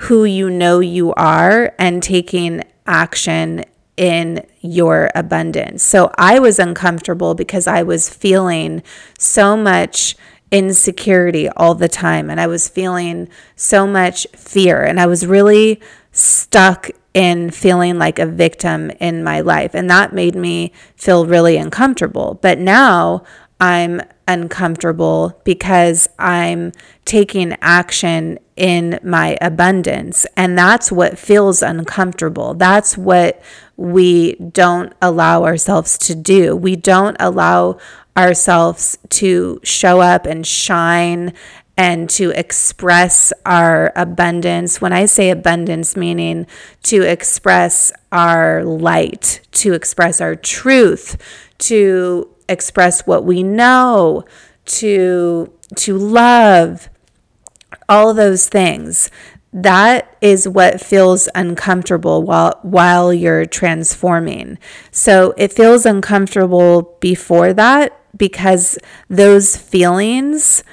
who 0.01 0.25
you 0.25 0.49
know 0.49 0.79
you 0.79 1.13
are 1.13 1.73
and 1.77 2.01
taking 2.01 2.63
action 2.87 3.63
in 3.97 4.43
your 4.61 5.11
abundance. 5.13 5.83
So 5.83 6.11
I 6.17 6.39
was 6.39 6.57
uncomfortable 6.57 7.35
because 7.35 7.67
I 7.67 7.83
was 7.83 8.09
feeling 8.09 8.81
so 9.19 9.55
much 9.55 10.15
insecurity 10.49 11.47
all 11.49 11.75
the 11.75 11.87
time 11.87 12.31
and 12.31 12.41
I 12.41 12.47
was 12.47 12.67
feeling 12.67 13.29
so 13.55 13.85
much 13.85 14.25
fear 14.35 14.81
and 14.81 14.99
I 14.99 15.05
was 15.05 15.25
really 15.27 15.79
stuck 16.11 16.89
in 17.13 17.51
feeling 17.51 17.99
like 17.99 18.17
a 18.17 18.25
victim 18.25 18.89
in 18.99 19.23
my 19.23 19.41
life 19.41 19.75
and 19.75 19.89
that 19.89 20.13
made 20.13 20.35
me 20.35 20.73
feel 20.95 21.27
really 21.27 21.57
uncomfortable. 21.57 22.39
But 22.41 22.57
now 22.57 23.23
I'm 23.59 24.01
uncomfortable 24.27 25.39
because 25.43 26.09
I'm 26.17 26.71
taking 27.05 27.55
action 27.61 28.39
in 28.61 28.99
my 29.01 29.35
abundance. 29.41 30.27
And 30.37 30.55
that's 30.55 30.91
what 30.91 31.17
feels 31.17 31.63
uncomfortable. 31.63 32.53
That's 32.53 32.95
what 32.95 33.41
we 33.75 34.35
don't 34.35 34.93
allow 35.01 35.45
ourselves 35.45 35.97
to 35.97 36.13
do. 36.13 36.55
We 36.55 36.75
don't 36.75 37.17
allow 37.19 37.79
ourselves 38.15 38.99
to 39.09 39.59
show 39.63 39.99
up 39.99 40.27
and 40.27 40.45
shine 40.45 41.33
and 41.75 42.07
to 42.11 42.29
express 42.37 43.33
our 43.47 43.91
abundance. 43.95 44.79
When 44.79 44.93
I 44.93 45.07
say 45.07 45.31
abundance, 45.31 45.97
meaning 45.97 46.45
to 46.83 47.01
express 47.01 47.91
our 48.11 48.63
light, 48.63 49.41
to 49.53 49.73
express 49.73 50.21
our 50.21 50.35
truth, 50.35 51.17
to 51.57 52.29
express 52.47 53.07
what 53.07 53.23
we 53.23 53.41
know, 53.41 54.23
to 54.65 55.51
to 55.77 55.97
love, 55.97 56.89
all 57.91 58.13
those 58.13 58.47
things. 58.47 59.11
That 59.51 60.15
is 60.21 60.47
what 60.47 60.79
feels 60.79 61.27
uncomfortable 61.35 62.23
while 62.23 62.57
while 62.61 63.13
you're 63.13 63.45
transforming. 63.45 64.57
So 64.91 65.33
it 65.37 65.51
feels 65.51 65.85
uncomfortable 65.85 66.97
before 67.01 67.51
that 67.53 67.99
because 68.15 68.79
those 69.09 69.57
feelings 69.57 70.63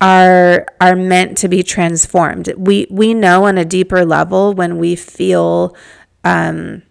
are 0.00 0.66
are 0.80 0.94
meant 0.94 1.36
to 1.38 1.48
be 1.48 1.64
transformed. 1.64 2.54
We 2.56 2.86
we 2.90 3.12
know 3.12 3.44
on 3.46 3.58
a 3.58 3.64
deeper 3.64 4.04
level 4.04 4.54
when 4.54 4.78
we 4.78 4.94
feel 4.94 5.74
um, 6.22 6.82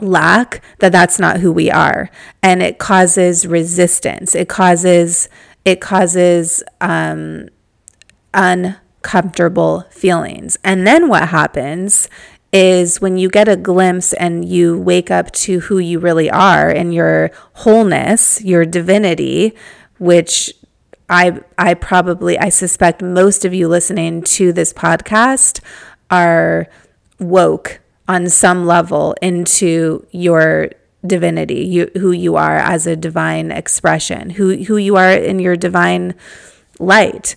lack 0.00 0.62
that 0.78 0.92
that's 0.92 1.18
not 1.18 1.40
who 1.40 1.52
we 1.52 1.70
are 1.70 2.08
and 2.42 2.62
it 2.62 2.78
causes 2.78 3.44
resistance 3.44 4.32
it 4.32 4.48
causes 4.48 5.28
it 5.64 5.80
causes 5.80 6.62
um, 6.80 7.48
uncomfortable 9.08 9.86
feelings 9.90 10.58
and 10.62 10.86
then 10.86 11.08
what 11.08 11.28
happens 11.28 12.08
is 12.52 13.00
when 13.00 13.16
you 13.16 13.30
get 13.30 13.48
a 13.48 13.56
glimpse 13.56 14.12
and 14.14 14.46
you 14.46 14.78
wake 14.78 15.10
up 15.10 15.30
to 15.30 15.60
who 15.60 15.78
you 15.78 15.98
really 15.98 16.30
are 16.30 16.68
and 16.68 16.92
your 16.92 17.30
wholeness 17.54 18.42
your 18.42 18.66
divinity 18.66 19.54
which 19.98 20.52
I 21.08 21.40
I 21.56 21.72
probably 21.72 22.38
I 22.38 22.50
suspect 22.50 23.00
most 23.00 23.46
of 23.46 23.54
you 23.54 23.66
listening 23.66 24.22
to 24.24 24.52
this 24.52 24.74
podcast 24.74 25.60
are 26.10 26.66
woke 27.18 27.80
on 28.06 28.28
some 28.28 28.66
level 28.66 29.14
into 29.22 30.06
your 30.10 30.70
divinity, 31.06 31.64
you, 31.64 31.90
who 31.94 32.12
you 32.12 32.36
are 32.36 32.56
as 32.56 32.86
a 32.86 32.96
divine 32.96 33.50
expression, 33.52 34.30
who, 34.30 34.64
who 34.64 34.76
you 34.76 34.96
are 34.96 35.12
in 35.12 35.38
your 35.38 35.56
divine 35.56 36.14
light. 36.78 37.36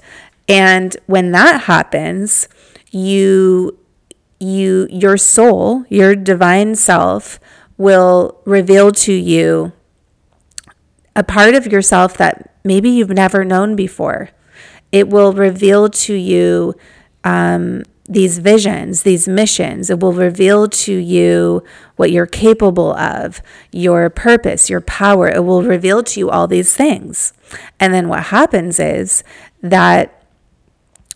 And 0.51 0.97
when 1.05 1.31
that 1.31 1.61
happens, 1.61 2.49
you 2.91 3.77
you 4.37 4.87
your 4.91 5.15
soul, 5.15 5.85
your 5.87 6.13
divine 6.13 6.75
self 6.75 7.39
will 7.77 8.37
reveal 8.43 8.91
to 8.91 9.13
you 9.13 9.71
a 11.15 11.23
part 11.23 11.55
of 11.55 11.67
yourself 11.67 12.17
that 12.17 12.53
maybe 12.65 12.89
you've 12.89 13.09
never 13.09 13.45
known 13.45 13.77
before. 13.77 14.29
It 14.91 15.07
will 15.07 15.31
reveal 15.31 15.87
to 15.89 16.13
you 16.13 16.75
um, 17.23 17.83
these 18.09 18.39
visions, 18.39 19.03
these 19.03 19.29
missions. 19.29 19.89
It 19.89 20.01
will 20.01 20.11
reveal 20.11 20.67
to 20.67 20.93
you 20.93 21.63
what 21.95 22.11
you're 22.11 22.25
capable 22.25 22.93
of, 22.95 23.41
your 23.71 24.09
purpose, 24.09 24.69
your 24.69 24.81
power. 24.81 25.29
It 25.29 25.45
will 25.45 25.63
reveal 25.63 26.03
to 26.03 26.19
you 26.19 26.29
all 26.29 26.47
these 26.47 26.75
things. 26.75 27.31
And 27.79 27.93
then 27.93 28.09
what 28.09 28.25
happens 28.25 28.79
is 28.79 29.23
that 29.61 30.20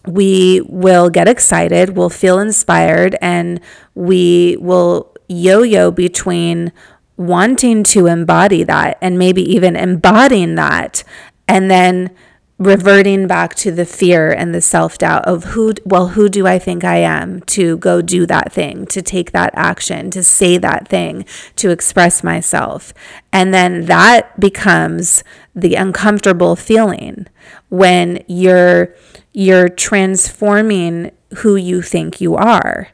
we 0.07 0.61
will 0.67 1.09
get 1.09 1.27
excited, 1.27 1.95
we'll 1.95 2.09
feel 2.09 2.39
inspired, 2.39 3.15
and 3.21 3.59
we 3.93 4.57
will 4.59 5.13
yo 5.27 5.63
yo 5.63 5.91
between 5.91 6.71
wanting 7.17 7.83
to 7.83 8.07
embody 8.07 8.63
that 8.63 8.97
and 9.01 9.17
maybe 9.17 9.41
even 9.41 9.75
embodying 9.75 10.55
that 10.55 11.03
and 11.47 11.71
then 11.71 12.11
reverting 12.57 13.27
back 13.27 13.53
to 13.53 13.69
the 13.69 13.85
fear 13.85 14.31
and 14.31 14.55
the 14.55 14.61
self-doubt 14.61 15.25
of 15.25 15.43
who 15.43 15.73
well 15.83 16.09
who 16.09 16.29
do 16.29 16.47
I 16.47 16.57
think 16.57 16.85
I 16.85 16.97
am 16.97 17.41
to 17.41 17.77
go 17.77 18.01
do 18.01 18.25
that 18.27 18.53
thing 18.53 18.85
to 18.87 19.01
take 19.01 19.31
that 19.31 19.51
action 19.55 20.09
to 20.11 20.23
say 20.23 20.57
that 20.59 20.87
thing 20.87 21.25
to 21.57 21.69
express 21.69 22.23
myself. 22.23 22.93
And 23.33 23.53
then 23.53 23.85
that 23.87 24.39
becomes 24.39 25.21
the 25.53 25.75
uncomfortable 25.75 26.55
feeling 26.55 27.27
when 27.67 28.23
you're 28.27 28.95
you're 29.35 29.69
transforming 29.69 31.11
who 31.37 31.55
you 31.55 31.81
think 31.81 32.21
you 32.21 32.35
are 32.35 32.87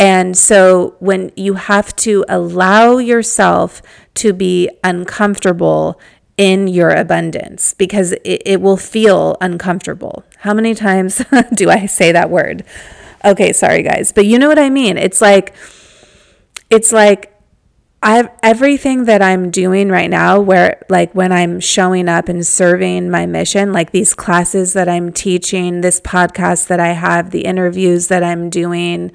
and 0.00 0.34
so 0.34 0.96
when 0.98 1.30
you 1.36 1.54
have 1.54 1.94
to 1.96 2.24
allow 2.26 2.96
yourself 2.96 3.82
to 4.14 4.32
be 4.32 4.70
uncomfortable 4.82 6.00
in 6.38 6.68
your 6.68 6.88
abundance 6.88 7.74
because 7.74 8.12
it, 8.12 8.42
it 8.46 8.60
will 8.62 8.78
feel 8.78 9.36
uncomfortable. 9.42 10.24
How 10.38 10.54
many 10.54 10.74
times 10.74 11.22
do 11.54 11.68
I 11.68 11.84
say 11.84 12.12
that 12.12 12.30
word? 12.30 12.64
Okay, 13.22 13.52
sorry 13.52 13.82
guys, 13.82 14.10
but 14.10 14.24
you 14.24 14.38
know 14.38 14.48
what 14.48 14.58
I 14.58 14.70
mean. 14.70 14.96
It's 14.96 15.20
like, 15.20 15.54
it's 16.70 16.92
like, 16.92 17.38
I've 18.02 18.30
everything 18.42 19.04
that 19.04 19.20
I'm 19.20 19.50
doing 19.50 19.90
right 19.90 20.08
now, 20.08 20.40
where 20.40 20.82
like 20.88 21.14
when 21.14 21.32
I'm 21.32 21.60
showing 21.60 22.08
up 22.08 22.30
and 22.30 22.46
serving 22.46 23.10
my 23.10 23.26
mission, 23.26 23.74
like 23.74 23.90
these 23.90 24.14
classes 24.14 24.72
that 24.72 24.88
I'm 24.88 25.12
teaching, 25.12 25.82
this 25.82 26.00
podcast 26.00 26.68
that 26.68 26.80
I 26.80 26.92
have, 26.92 27.30
the 27.30 27.44
interviews 27.44 28.08
that 28.08 28.24
I'm 28.24 28.48
doing, 28.48 29.12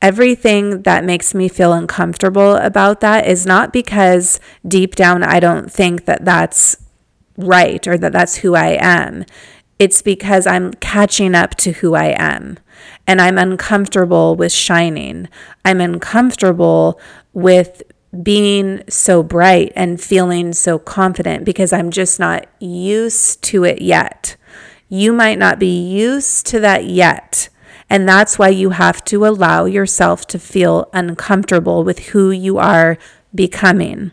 everything 0.00 0.82
that 0.82 1.04
makes 1.04 1.34
me 1.34 1.48
feel 1.48 1.72
uncomfortable 1.72 2.54
about 2.56 3.00
that 3.00 3.26
is 3.26 3.44
not 3.44 3.72
because 3.72 4.38
deep 4.66 4.94
down 4.94 5.24
I 5.24 5.40
don't 5.40 5.70
think 5.70 6.04
that 6.04 6.24
that's 6.24 6.76
right 7.36 7.84
or 7.88 7.98
that 7.98 8.12
that's 8.12 8.36
who 8.36 8.54
I 8.54 8.78
am. 8.80 9.24
It's 9.80 10.00
because 10.00 10.46
I'm 10.46 10.74
catching 10.74 11.34
up 11.34 11.56
to 11.56 11.72
who 11.72 11.94
I 11.94 12.14
am 12.16 12.58
and 13.06 13.20
I'm 13.20 13.38
uncomfortable 13.38 14.36
with 14.36 14.52
shining. 14.52 15.28
I'm 15.64 15.80
uncomfortable 15.80 17.00
with 17.32 17.82
being 18.22 18.82
so 18.88 19.22
bright 19.22 19.72
and 19.76 20.00
feeling 20.00 20.52
so 20.52 20.78
confident 20.78 21.44
because 21.44 21.72
I'm 21.72 21.90
just 21.90 22.18
not 22.18 22.46
used 22.58 23.42
to 23.44 23.64
it 23.64 23.82
yet. 23.82 24.36
You 24.88 25.12
might 25.12 25.38
not 25.38 25.58
be 25.58 25.86
used 25.86 26.46
to 26.46 26.60
that 26.60 26.84
yet. 26.84 27.48
And 27.90 28.08
that's 28.08 28.38
why 28.38 28.48
you 28.48 28.70
have 28.70 29.04
to 29.06 29.26
allow 29.26 29.64
yourself 29.64 30.26
to 30.28 30.38
feel 30.38 30.88
uncomfortable 30.92 31.84
with 31.84 32.10
who 32.10 32.30
you 32.30 32.58
are 32.58 32.98
becoming. 33.34 34.12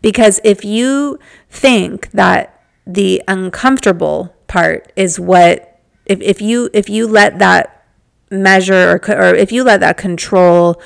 Because 0.00 0.40
if 0.44 0.64
you 0.64 1.18
think 1.50 2.10
that 2.12 2.62
the 2.86 3.22
uncomfortable 3.26 4.34
part 4.46 4.92
is 4.96 5.18
what 5.18 5.80
if, 6.06 6.20
if 6.20 6.40
you 6.40 6.68
if 6.72 6.88
you 6.88 7.06
let 7.06 7.38
that 7.38 7.86
measure 8.30 8.90
or 8.90 9.10
or 9.16 9.34
if 9.34 9.50
you 9.52 9.64
let 9.64 9.80
that 9.80 9.96
control 9.96 10.80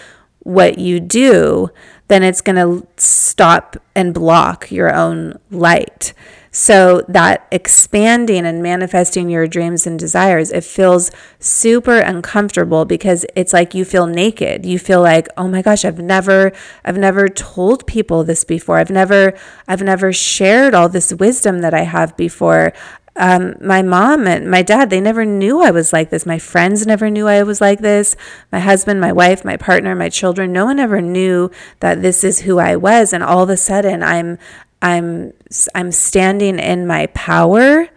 what 0.48 0.78
you 0.78 0.98
do, 0.98 1.68
then 2.08 2.22
it's 2.22 2.40
going 2.40 2.56
to 2.56 2.86
stop 2.96 3.76
and 3.94 4.14
block 4.14 4.70
your 4.70 4.94
own 4.94 5.38
light. 5.50 6.14
So 6.50 7.02
that 7.08 7.46
expanding 7.52 8.46
and 8.46 8.62
manifesting 8.62 9.28
your 9.28 9.46
dreams 9.46 9.86
and 9.86 9.98
desires, 9.98 10.50
it 10.50 10.64
feels 10.64 11.10
super 11.38 11.98
uncomfortable 11.98 12.86
because 12.86 13.26
it's 13.36 13.52
like 13.52 13.74
you 13.74 13.84
feel 13.84 14.06
naked. 14.06 14.64
You 14.64 14.78
feel 14.78 15.02
like, 15.02 15.28
"Oh 15.36 15.46
my 15.46 15.60
gosh, 15.60 15.84
I've 15.84 16.00
never 16.00 16.52
I've 16.84 16.96
never 16.96 17.28
told 17.28 17.86
people 17.86 18.24
this 18.24 18.42
before. 18.44 18.78
I've 18.78 18.90
never 18.90 19.34
I've 19.68 19.82
never 19.82 20.12
shared 20.12 20.74
all 20.74 20.88
this 20.88 21.12
wisdom 21.12 21.60
that 21.60 21.74
I 21.74 21.82
have 21.82 22.16
before 22.16 22.72
um, 23.18 23.56
my 23.60 23.82
mom 23.82 24.26
and 24.28 24.48
my 24.48 24.62
dad, 24.62 24.90
they 24.90 25.00
never 25.00 25.24
knew 25.24 25.60
I 25.60 25.72
was 25.72 25.92
like 25.92 26.10
this. 26.10 26.24
My 26.24 26.38
friends 26.38 26.86
never 26.86 27.10
knew 27.10 27.26
I 27.26 27.42
was 27.42 27.60
like 27.60 27.80
this. 27.80 28.14
My 28.52 28.60
husband, 28.60 29.00
my 29.00 29.12
wife, 29.12 29.44
my 29.44 29.56
partner, 29.56 29.94
my 29.96 30.08
children, 30.08 30.52
no 30.52 30.66
one 30.66 30.78
ever 30.78 31.02
knew 31.02 31.50
that 31.80 32.00
this 32.00 32.22
is 32.22 32.40
who 32.40 32.58
I 32.58 32.76
was. 32.76 33.12
And 33.12 33.24
all 33.24 33.42
of 33.42 33.50
a 33.50 33.56
sudden, 33.56 34.04
I'm, 34.04 34.38
I'm, 34.80 35.32
I'm 35.74 35.90
standing 35.90 36.60
in 36.60 36.86
my 36.86 37.06
power. 37.06 37.88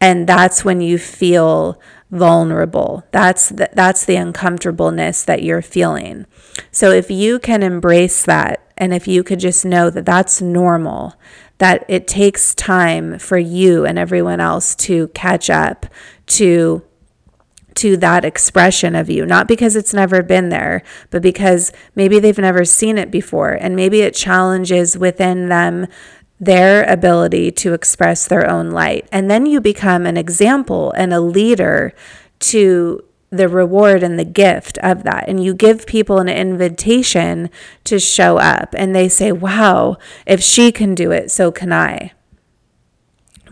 And 0.00 0.28
that's 0.28 0.64
when 0.64 0.80
you 0.80 0.96
feel 0.96 1.80
vulnerable. 2.12 3.04
That's 3.10 3.48
the, 3.48 3.68
that's 3.72 4.04
the 4.04 4.14
uncomfortableness 4.16 5.24
that 5.24 5.42
you're 5.42 5.60
feeling. 5.60 6.26
So 6.70 6.90
if 6.92 7.10
you 7.10 7.40
can 7.40 7.64
embrace 7.64 8.24
that 8.24 8.64
and 8.76 8.94
if 8.94 9.08
you 9.08 9.24
could 9.24 9.40
just 9.40 9.64
know 9.64 9.90
that 9.90 10.06
that's 10.06 10.40
normal, 10.40 11.14
that 11.58 11.84
it 11.88 12.06
takes 12.06 12.54
time 12.54 13.18
for 13.18 13.38
you 13.38 13.84
and 13.84 13.98
everyone 13.98 14.40
else 14.40 14.74
to 14.74 15.08
catch 15.08 15.50
up 15.50 15.86
to 16.26 16.82
to 17.74 17.96
that 17.96 18.24
expression 18.24 18.96
of 18.96 19.08
you, 19.08 19.24
not 19.24 19.46
because 19.46 19.76
it's 19.76 19.94
never 19.94 20.20
been 20.20 20.48
there, 20.48 20.82
but 21.10 21.22
because 21.22 21.70
maybe 21.94 22.18
they've 22.18 22.38
never 22.38 22.64
seen 22.64 22.98
it 22.98 23.08
before. 23.08 23.52
And 23.52 23.76
maybe 23.76 24.00
it 24.00 24.14
challenges 24.14 24.98
within 24.98 25.48
them 25.48 25.86
their 26.40 26.82
ability 26.84 27.52
to 27.52 27.74
express 27.74 28.26
their 28.26 28.50
own 28.50 28.72
light. 28.72 29.08
And 29.12 29.30
then 29.30 29.46
you 29.46 29.60
become 29.60 30.06
an 30.06 30.16
example 30.16 30.90
and 30.96 31.12
a 31.12 31.20
leader 31.20 31.92
to 32.40 33.04
the 33.30 33.48
reward 33.48 34.02
and 34.02 34.18
the 34.18 34.24
gift 34.24 34.78
of 34.78 35.02
that. 35.04 35.28
And 35.28 35.42
you 35.42 35.54
give 35.54 35.86
people 35.86 36.18
an 36.18 36.28
invitation 36.28 37.50
to 37.84 37.98
show 37.98 38.38
up, 38.38 38.74
and 38.76 38.94
they 38.94 39.08
say, 39.08 39.32
Wow, 39.32 39.96
if 40.26 40.42
she 40.42 40.72
can 40.72 40.94
do 40.94 41.10
it, 41.10 41.30
so 41.30 41.50
can 41.50 41.72
I. 41.72 42.12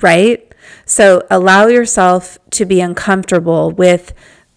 Right? 0.00 0.42
So 0.84 1.26
allow 1.30 1.66
yourself 1.66 2.38
to 2.50 2.64
be 2.64 2.80
uncomfortable 2.80 3.70
with 3.70 4.12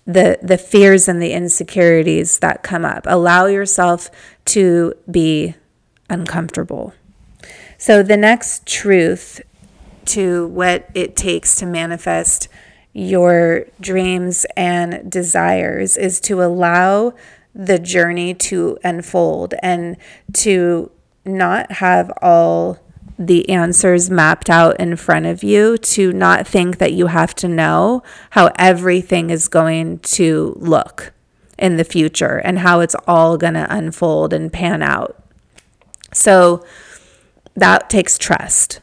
the, 0.05 0.39
the 0.41 0.57
fears 0.57 1.07
and 1.07 1.21
the 1.21 1.33
insecurities 1.33 2.39
that 2.39 2.63
come 2.63 2.83
up. 2.83 3.05
Allow 3.07 3.45
yourself 3.45 4.09
to 4.45 4.93
be 5.09 5.55
uncomfortable. 6.09 6.93
So, 7.77 8.03
the 8.03 8.17
next 8.17 8.65
truth 8.65 9.41
to 10.05 10.47
what 10.47 10.89
it 10.95 11.15
takes 11.15 11.55
to 11.57 11.65
manifest 11.65 12.49
your 12.93 13.65
dreams 13.79 14.45
and 14.55 15.09
desires 15.09 15.95
is 15.97 16.19
to 16.21 16.41
allow 16.41 17.13
the 17.53 17.79
journey 17.79 18.33
to 18.33 18.77
unfold 18.83 19.53
and 19.61 19.97
to 20.33 20.91
not 21.25 21.71
have 21.73 22.11
all 22.21 22.79
the 23.17 23.49
answers 23.49 24.09
mapped 24.09 24.49
out 24.49 24.79
in 24.79 24.95
front 24.95 25.25
of 25.25 25.43
you, 25.43 25.77
to 25.77 26.13
not 26.13 26.47
think 26.47 26.77
that 26.77 26.93
you 26.93 27.07
have 27.07 27.35
to 27.35 27.47
know 27.47 28.01
how 28.31 28.49
everything 28.57 29.29
is 29.29 29.49
going 29.49 29.99
to 29.99 30.55
look 30.57 31.11
in 31.57 31.75
the 31.75 31.83
future 31.83 32.37
and 32.37 32.59
how 32.59 32.79
it's 32.79 32.95
all 33.05 33.37
going 33.37 33.55
to 33.55 33.67
unfold 33.69 34.31
and 34.31 34.53
pan 34.53 34.81
out. 34.81 35.21
So 36.13 36.65
that 37.55 37.89
takes 37.89 38.17
trust 38.17 38.79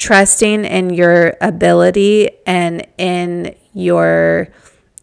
trusting 0.00 0.64
in 0.64 0.88
your 0.88 1.36
ability 1.42 2.30
and 2.46 2.86
in 2.96 3.54
your 3.74 4.48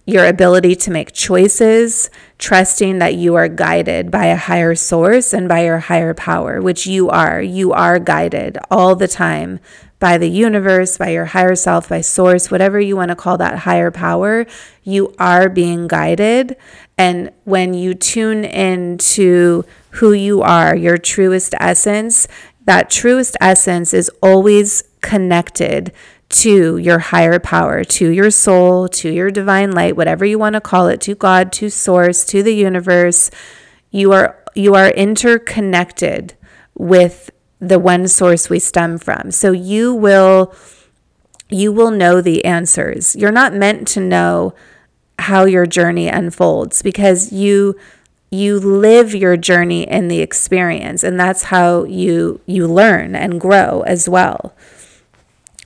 your 0.08 0.26
ability 0.26 0.74
to 0.74 0.90
make 0.90 1.12
choices, 1.12 2.10
trusting 2.38 2.98
that 3.00 3.14
you 3.16 3.36
are 3.36 3.50
guided 3.50 4.10
by 4.10 4.28
a 4.28 4.38
higher 4.38 4.74
source 4.74 5.34
and 5.34 5.50
by 5.50 5.66
your 5.66 5.80
higher 5.80 6.14
power, 6.14 6.62
which 6.62 6.88
you 6.88 7.10
are. 7.10 7.42
You 7.42 7.74
are 7.74 8.00
guided 8.00 8.58
all 8.72 8.96
the 8.96 9.10
time 9.10 9.60
by 10.00 10.18
the 10.18 10.30
universe, 10.30 10.98
by 10.98 11.10
your 11.10 11.26
higher 11.26 11.56
self, 11.56 11.90
by 11.90 12.00
source, 12.00 12.50
whatever 12.50 12.80
you 12.80 12.96
want 12.96 13.10
to 13.10 13.18
call 13.18 13.38
that 13.38 13.60
higher 13.60 13.92
power. 13.92 14.46
You 14.82 15.14
are 15.20 15.50
being 15.50 15.88
guided. 15.88 16.56
And 16.98 17.32
when 17.44 17.74
you 17.74 17.94
tune 17.94 18.46
into 18.46 19.66
who 19.92 20.14
you 20.14 20.42
are, 20.42 20.74
your 20.74 20.98
truest 20.98 21.54
essence, 21.60 22.30
that 22.64 22.90
truest 22.90 23.36
essence 23.42 23.94
is 23.94 24.10
always 24.22 24.84
connected 25.02 25.92
to 26.30 26.78
your 26.78 27.00
higher 27.00 27.40
power, 27.40 27.84
to 27.84 28.10
your 28.10 28.32
soul, 28.32 28.90
to 28.90 29.10
your 29.10 29.32
divine 29.32 29.72
light, 29.72 29.96
whatever 29.96 30.26
you 30.26 30.38
want 30.38 30.54
to 30.54 30.62
call 30.62 30.88
it, 30.88 31.00
to 31.02 31.16
God, 31.16 31.52
to 31.54 31.70
source, 31.70 32.26
to 32.26 32.44
the 32.44 32.54
universe. 32.54 33.32
You 33.92 34.12
are 34.12 34.44
you 34.54 34.74
are 34.76 34.90
interconnected 34.90 36.36
with 36.76 37.30
the 37.60 37.80
one 37.80 38.08
source 38.08 38.50
we 38.50 38.60
stem 38.60 38.98
from. 38.98 39.32
So 39.32 39.52
you 39.52 39.94
will 39.94 40.54
you 41.50 41.72
will 41.72 41.92
know 41.92 42.20
the 42.22 42.44
answers. 42.44 43.16
You're 43.16 43.32
not 43.32 43.54
meant 43.54 43.88
to 43.90 44.02
know 44.02 44.54
how 45.20 45.46
your 45.46 45.66
journey 45.66 46.08
unfolds 46.08 46.82
because 46.82 47.32
you 47.32 47.76
you 48.30 48.60
live 48.60 49.16
your 49.16 49.38
journey 49.38 49.84
in 49.84 50.10
the 50.10 50.20
experience 50.20 51.04
and 51.04 51.20
that's 51.20 51.44
how 51.44 51.86
you 51.86 52.42
you 52.46 52.68
learn 52.68 53.16
and 53.16 53.40
grow 53.40 53.82
as 53.88 54.10
well 54.10 54.54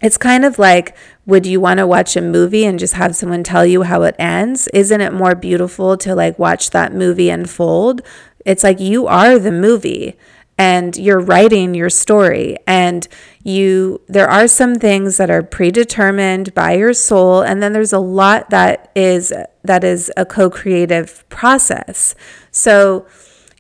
it's 0.02 0.18
kind 0.18 0.46
of 0.46 0.60
like 0.60 0.96
would 1.26 1.46
you 1.46 1.62
want 1.62 1.78
to 1.78 1.88
watch 1.88 2.16
a 2.16 2.22
movie 2.22 2.66
and 2.66 2.80
just 2.80 2.96
have 2.96 3.16
someone 3.16 3.44
tell 3.44 3.66
you 3.66 3.84
how 3.84 4.02
it 4.04 4.16
ends? 4.18 4.68
Isn't 4.74 5.02
it 5.02 5.14
more 5.14 5.36
beautiful 5.36 5.98
to 5.98 6.16
like 6.16 6.38
watch 6.40 6.72
that 6.72 6.94
movie 6.94 7.30
unfold? 7.30 8.02
It's 8.46 8.64
like 8.64 8.80
you 8.80 9.08
are 9.08 9.38
the 9.38 9.52
movie 9.52 10.18
and 10.58 10.98
you're 10.98 11.20
writing 11.20 11.74
your 11.74 11.90
story 11.90 12.58
and 12.68 13.08
you 13.44 14.02
there 14.08 14.30
are 14.30 14.48
some 14.48 14.76
things 14.76 15.18
that 15.18 15.30
are 15.30 15.42
predetermined 15.42 16.54
by 16.54 16.74
your 16.74 16.94
soul 16.94 17.42
and 17.42 17.64
then 17.64 17.74
there's 17.74 17.94
a 17.94 18.00
lot 18.00 18.50
that 18.50 18.92
is 18.96 19.34
that 19.64 19.84
is 19.84 20.12
a 20.18 20.26
co-creative 20.26 21.28
process. 21.30 22.16
So 22.52 23.06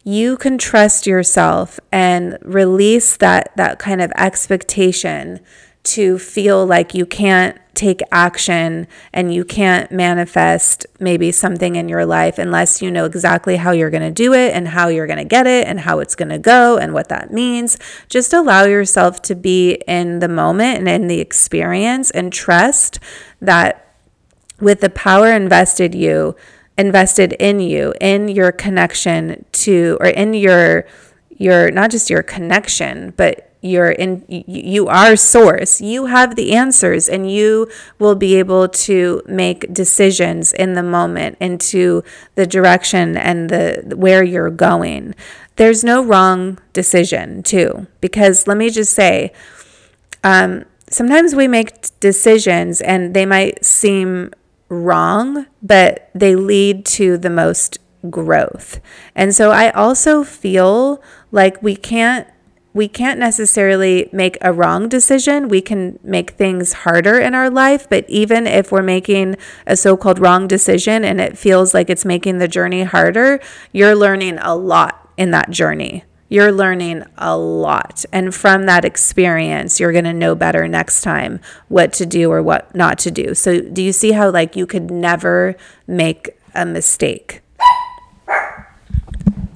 you 0.03 0.35
can 0.37 0.57
trust 0.57 1.05
yourself 1.05 1.79
and 1.91 2.37
release 2.41 3.17
that 3.17 3.55
that 3.55 3.79
kind 3.79 4.01
of 4.01 4.11
expectation 4.17 5.39
to 5.83 6.19
feel 6.19 6.65
like 6.65 6.93
you 6.93 7.05
can't 7.05 7.57
take 7.73 8.01
action 8.11 8.85
and 9.13 9.33
you 9.33 9.43
can't 9.43 9.91
manifest 9.91 10.85
maybe 10.99 11.31
something 11.31 11.75
in 11.75 11.89
your 11.89 12.05
life 12.05 12.37
unless 12.37 12.81
you 12.81 12.91
know 12.91 13.05
exactly 13.05 13.55
how 13.55 13.71
you're 13.71 13.89
going 13.89 14.03
to 14.03 14.11
do 14.11 14.33
it 14.33 14.53
and 14.53 14.67
how 14.67 14.87
you're 14.87 15.07
going 15.07 15.17
to 15.17 15.25
get 15.25 15.47
it 15.47 15.65
and 15.65 15.79
how 15.79 15.99
it's 15.99 16.13
going 16.13 16.29
to 16.29 16.37
go 16.37 16.77
and 16.77 16.93
what 16.93 17.09
that 17.09 17.31
means. 17.31 17.79
Just 18.09 18.33
allow 18.33 18.65
yourself 18.65 19.21
to 19.23 19.35
be 19.35 19.81
in 19.87 20.19
the 20.19 20.27
moment 20.27 20.79
and 20.79 20.87
in 20.87 21.07
the 21.07 21.19
experience 21.19 22.11
and 22.11 22.31
trust 22.31 22.99
that 23.39 23.95
with 24.59 24.81
the 24.81 24.89
power 24.89 25.31
invested 25.31 25.95
you 25.95 26.35
invested 26.77 27.33
in 27.33 27.59
you 27.59 27.93
in 27.99 28.27
your 28.27 28.51
connection 28.51 29.43
to 29.51 29.97
or 29.99 30.07
in 30.07 30.33
your 30.33 30.85
your 31.37 31.71
not 31.71 31.91
just 31.91 32.09
your 32.09 32.23
connection 32.23 33.11
but 33.17 33.50
you're 33.61 33.91
in 33.91 34.25
you 34.27 34.87
are 34.87 35.15
source. 35.15 35.79
You 35.79 36.07
have 36.07 36.35
the 36.35 36.53
answers 36.53 37.07
and 37.07 37.31
you 37.31 37.69
will 37.99 38.15
be 38.15 38.35
able 38.35 38.67
to 38.67 39.21
make 39.27 39.71
decisions 39.71 40.51
in 40.51 40.73
the 40.73 40.83
moment 40.83 41.37
into 41.39 42.03
the 42.35 42.47
direction 42.47 43.15
and 43.15 43.49
the 43.49 43.93
where 43.95 44.23
you're 44.23 44.49
going. 44.49 45.13
There's 45.57 45.83
no 45.83 46.03
wrong 46.03 46.57
decision 46.73 47.43
too 47.43 47.85
because 48.01 48.47
let 48.47 48.57
me 48.57 48.71
just 48.71 48.93
say 48.93 49.31
um, 50.23 50.65
sometimes 50.89 51.35
we 51.35 51.47
make 51.47 51.99
decisions 51.99 52.81
and 52.81 53.13
they 53.13 53.27
might 53.27 53.63
seem 53.63 54.33
wrong 54.69 55.45
but 55.61 56.09
they 56.15 56.35
lead 56.35 56.85
to 56.85 57.17
the 57.17 57.29
most 57.29 57.77
growth. 58.09 58.79
And 59.13 59.35
so 59.35 59.51
i 59.51 59.69
also 59.71 60.23
feel 60.23 61.03
like 61.31 61.61
we 61.61 61.75
can't 61.75 62.27
we 62.73 62.87
can't 62.87 63.19
necessarily 63.19 64.09
make 64.11 64.37
a 64.41 64.53
wrong 64.53 64.87
decision. 64.87 65.47
We 65.47 65.61
can 65.61 65.99
make 66.03 66.31
things 66.31 66.73
harder 66.73 67.19
in 67.19 67.35
our 67.35 67.49
life, 67.49 67.89
but 67.89 68.09
even 68.09 68.47
if 68.47 68.71
we're 68.71 68.81
making 68.81 69.35
a 69.67 69.75
so 69.75 69.97
called 69.97 70.19
wrong 70.19 70.47
decision 70.47 71.03
and 71.03 71.19
it 71.19 71.37
feels 71.37 71.73
like 71.73 71.89
it's 71.89 72.05
making 72.05 72.37
the 72.37 72.47
journey 72.47 72.83
harder, 72.83 73.39
you're 73.71 73.95
learning 73.95 74.39
a 74.39 74.55
lot 74.55 75.09
in 75.17 75.31
that 75.31 75.49
journey. 75.49 76.05
You're 76.29 76.53
learning 76.53 77.03
a 77.17 77.37
lot. 77.37 78.05
And 78.13 78.33
from 78.33 78.65
that 78.65 78.85
experience, 78.85 79.81
you're 79.81 79.91
going 79.91 80.05
to 80.05 80.13
know 80.13 80.33
better 80.33 80.65
next 80.65 81.01
time 81.01 81.41
what 81.67 81.91
to 81.93 82.05
do 82.05 82.31
or 82.31 82.41
what 82.41 82.73
not 82.73 82.97
to 82.99 83.11
do. 83.11 83.35
So, 83.35 83.59
do 83.59 83.83
you 83.83 83.91
see 83.91 84.13
how, 84.13 84.31
like, 84.31 84.55
you 84.55 84.65
could 84.65 84.89
never 84.89 85.57
make 85.87 86.29
a 86.55 86.65
mistake. 86.65 87.41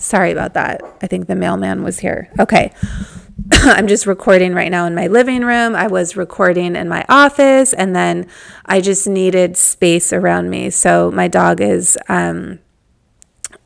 Sorry 0.06 0.32
about 0.32 0.54
that. 0.54 0.82
I 1.02 1.08
think 1.08 1.28
the 1.28 1.36
mailman 1.36 1.84
was 1.84 2.00
here. 2.00 2.30
Okay. 2.39 2.72
I'm 3.52 3.88
just 3.88 4.06
recording 4.06 4.54
right 4.54 4.70
now 4.70 4.86
in 4.86 4.94
my 4.94 5.08
living 5.08 5.44
room. 5.44 5.76
I 5.76 5.88
was 5.88 6.15
recording 6.15 6.76
in 6.76 6.88
my 6.88 7.04
office, 7.10 7.74
and 7.74 7.96
then 7.96 8.28
I 8.65 8.82
just 8.82 9.08
needed 9.08 9.58
space 9.58 10.13
around 10.13 10.50
me. 10.50 10.70
So 10.70 11.10
my 11.12 11.28
dog 11.28 11.60
is, 11.60 11.98
um, 12.08 12.60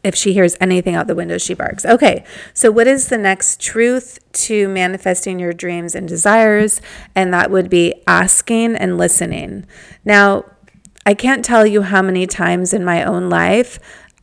if 0.01 0.15
she 0.15 0.31
hears 0.33 0.55
anything 0.61 0.95
out 0.95 1.07
the 1.07 1.15
window, 1.15 1.37
she 1.37 1.53
barks. 1.53 1.85
Okay, 1.85 2.23
so 2.53 2.71
what 2.71 2.87
is 2.87 3.09
the 3.09 3.17
next 3.17 3.59
truth 3.59 4.19
to 4.31 4.69
manifesting 4.69 5.39
your 5.39 5.51
dreams 5.51 5.93
and 5.93 6.07
desires? 6.07 6.81
And 7.15 7.33
that 7.33 7.51
would 7.51 7.69
be 7.69 7.93
asking 8.07 8.77
and 8.77 8.97
listening. 8.97 9.65
Now, 10.05 10.45
I 11.05 11.13
can't 11.13 11.43
tell 11.43 11.65
you 11.65 11.81
how 11.81 12.01
many 12.01 12.27
times 12.27 12.73
in 12.73 12.85
my 12.85 13.03
own 13.03 13.29
life 13.29 13.77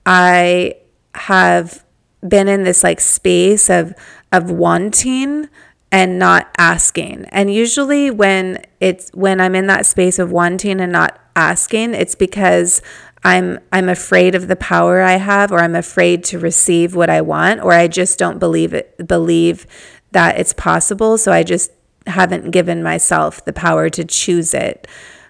I 0.06 0.76
have 1.14 1.84
been 2.28 2.48
in 2.48 2.64
this 2.64 2.82
like 2.82 3.00
space 3.00 3.70
of 3.70 3.94
of 4.32 4.50
wanting 4.50 5.48
and 5.92 6.18
not 6.18 6.48
asking. 6.58 7.26
And 7.26 7.52
usually 7.52 8.10
when 8.10 8.64
it's 8.80 9.10
when 9.14 9.40
I'm 9.40 9.54
in 9.54 9.66
that 9.68 9.86
space 9.86 10.18
of 10.18 10.32
wanting 10.32 10.80
and 10.80 10.92
not 10.92 11.18
asking, 11.34 11.94
it's 11.94 12.14
because 12.14 12.82
I'm 13.24 13.58
I'm 13.72 13.88
afraid 13.88 14.34
of 14.34 14.48
the 14.48 14.56
power 14.56 15.00
I 15.00 15.16
have 15.16 15.52
or 15.52 15.58
I'm 15.58 15.74
afraid 15.74 16.24
to 16.24 16.38
receive 16.38 16.94
what 16.94 17.10
I 17.10 17.20
want 17.20 17.60
or 17.60 17.72
I 17.72 17.88
just 17.88 18.18
don't 18.18 18.38
believe 18.38 18.74
it 18.74 19.06
believe 19.06 19.66
that 20.12 20.38
it's 20.38 20.52
possible, 20.52 21.18
so 21.18 21.32
I 21.32 21.42
just 21.42 21.70
haven't 22.06 22.50
given 22.50 22.82
myself 22.82 23.44
the 23.44 23.52
power 23.52 23.90
to 23.90 24.04
choose 24.04 24.54
it. 24.54 24.86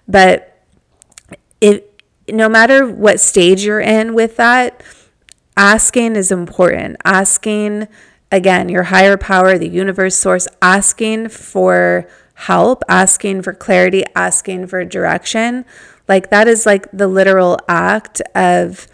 But 0.07 0.63
if 1.59 1.81
no 2.29 2.49
matter 2.49 2.87
what 2.87 3.19
stage 3.19 3.63
you're 3.63 3.79
in 3.79 4.13
with 4.13 4.37
that, 4.37 4.83
asking 5.57 6.15
is 6.15 6.31
important. 6.31 6.97
Asking 7.03 7.87
again, 8.31 8.69
your 8.69 8.83
higher 8.83 9.17
power, 9.17 9.57
the 9.57 9.69
universe 9.69 10.15
source, 10.15 10.47
asking 10.61 11.29
for 11.29 12.07
help, 12.35 12.83
asking 12.87 13.41
for 13.41 13.53
clarity, 13.53 14.03
asking 14.15 14.67
for 14.67 14.85
direction. 14.85 15.65
Like 16.07 16.29
that 16.29 16.47
is 16.47 16.65
like 16.65 16.89
the 16.91 17.07
literal 17.07 17.59
act 17.67 18.21
of 18.35 18.87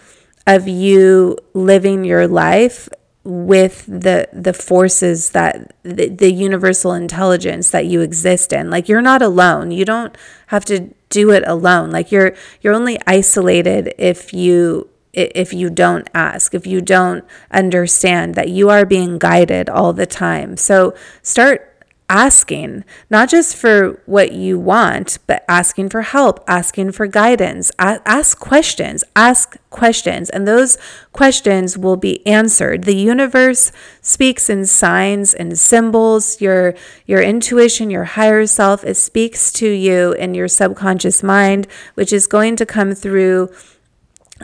of 0.45 0.67
you 0.67 1.37
living 1.53 2.03
your 2.03 2.27
life 2.27 2.89
with 3.23 3.85
the 3.85 4.27
the 4.33 4.53
forces 4.53 5.29
that 5.31 5.73
the, 5.83 6.09
the 6.09 6.31
universal 6.31 6.91
intelligence 6.91 7.71
that 7.71 7.85
you 7.85 8.01
exist 8.01 8.51
in 8.51 8.69
like 8.69 8.89
you're 8.89 9.01
not 9.01 9.21
alone 9.21 9.71
you 9.71 9.85
don't 9.85 10.17
have 10.47 10.65
to 10.65 10.93
do 11.07 11.31
it 11.31 11.41
alone 11.47 11.89
like 11.89 12.11
you're 12.11 12.35
you're 12.59 12.73
only 12.73 12.99
isolated 13.07 13.93
if 13.97 14.33
you 14.33 14.89
if 15.13 15.53
you 15.53 15.69
don't 15.69 16.09
ask, 16.13 16.53
if 16.53 16.65
you 16.65 16.81
don't 16.81 17.23
understand 17.51 18.35
that 18.35 18.49
you 18.49 18.69
are 18.69 18.85
being 18.85 19.19
guided 19.19 19.69
all 19.69 19.93
the 19.93 20.07
time. 20.07 20.57
So 20.57 20.93
start 21.21 21.69
asking, 22.09 22.83
not 23.09 23.29
just 23.29 23.55
for 23.55 24.01
what 24.05 24.33
you 24.33 24.59
want, 24.59 25.17
but 25.25 25.43
asking 25.47 25.89
for 25.89 26.01
help, 26.01 26.43
asking 26.47 26.91
for 26.91 27.07
guidance. 27.07 27.71
Ask 27.79 28.39
questions, 28.39 29.03
ask 29.15 29.57
questions, 29.69 30.29
and 30.29 30.47
those 30.47 30.77
questions 31.11 31.77
will 31.77 31.95
be 31.95 32.25
answered. 32.27 32.83
The 32.83 32.95
universe 32.95 33.71
speaks 34.01 34.49
in 34.49 34.65
signs 34.65 35.33
and 35.33 35.57
symbols. 35.57 36.41
Your 36.41 36.75
your 37.07 37.21
intuition, 37.21 37.89
your 37.89 38.03
higher 38.03 38.45
self, 38.45 38.83
it 38.83 38.95
speaks 38.95 39.51
to 39.53 39.67
you 39.67 40.11
in 40.13 40.35
your 40.35 40.47
subconscious 40.47 41.23
mind, 41.23 41.67
which 41.95 42.13
is 42.13 42.27
going 42.27 42.55
to 42.57 42.65
come 42.65 42.93
through 42.93 43.49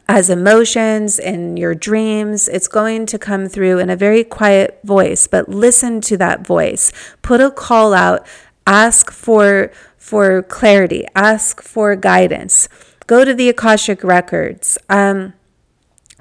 as 0.07 0.29
emotions 0.29 1.19
in 1.19 1.57
your 1.57 1.75
dreams. 1.75 2.47
It's 2.47 2.67
going 2.67 3.05
to 3.07 3.19
come 3.19 3.47
through 3.47 3.79
in 3.79 3.89
a 3.89 3.95
very 3.95 4.23
quiet 4.23 4.79
voice, 4.83 5.27
but 5.27 5.49
listen 5.49 6.01
to 6.01 6.17
that 6.17 6.45
voice. 6.45 6.91
Put 7.21 7.41
a 7.41 7.51
call 7.51 7.93
out, 7.93 8.25
ask 8.65 9.12
for 9.12 9.71
for 9.97 10.41
clarity, 10.43 11.05
ask 11.15 11.62
for 11.62 11.95
guidance. 11.95 12.69
Go 13.05 13.25
to 13.25 13.33
the 13.33 13.49
Akashic 13.49 14.03
records. 14.03 14.77
Um, 14.89 15.33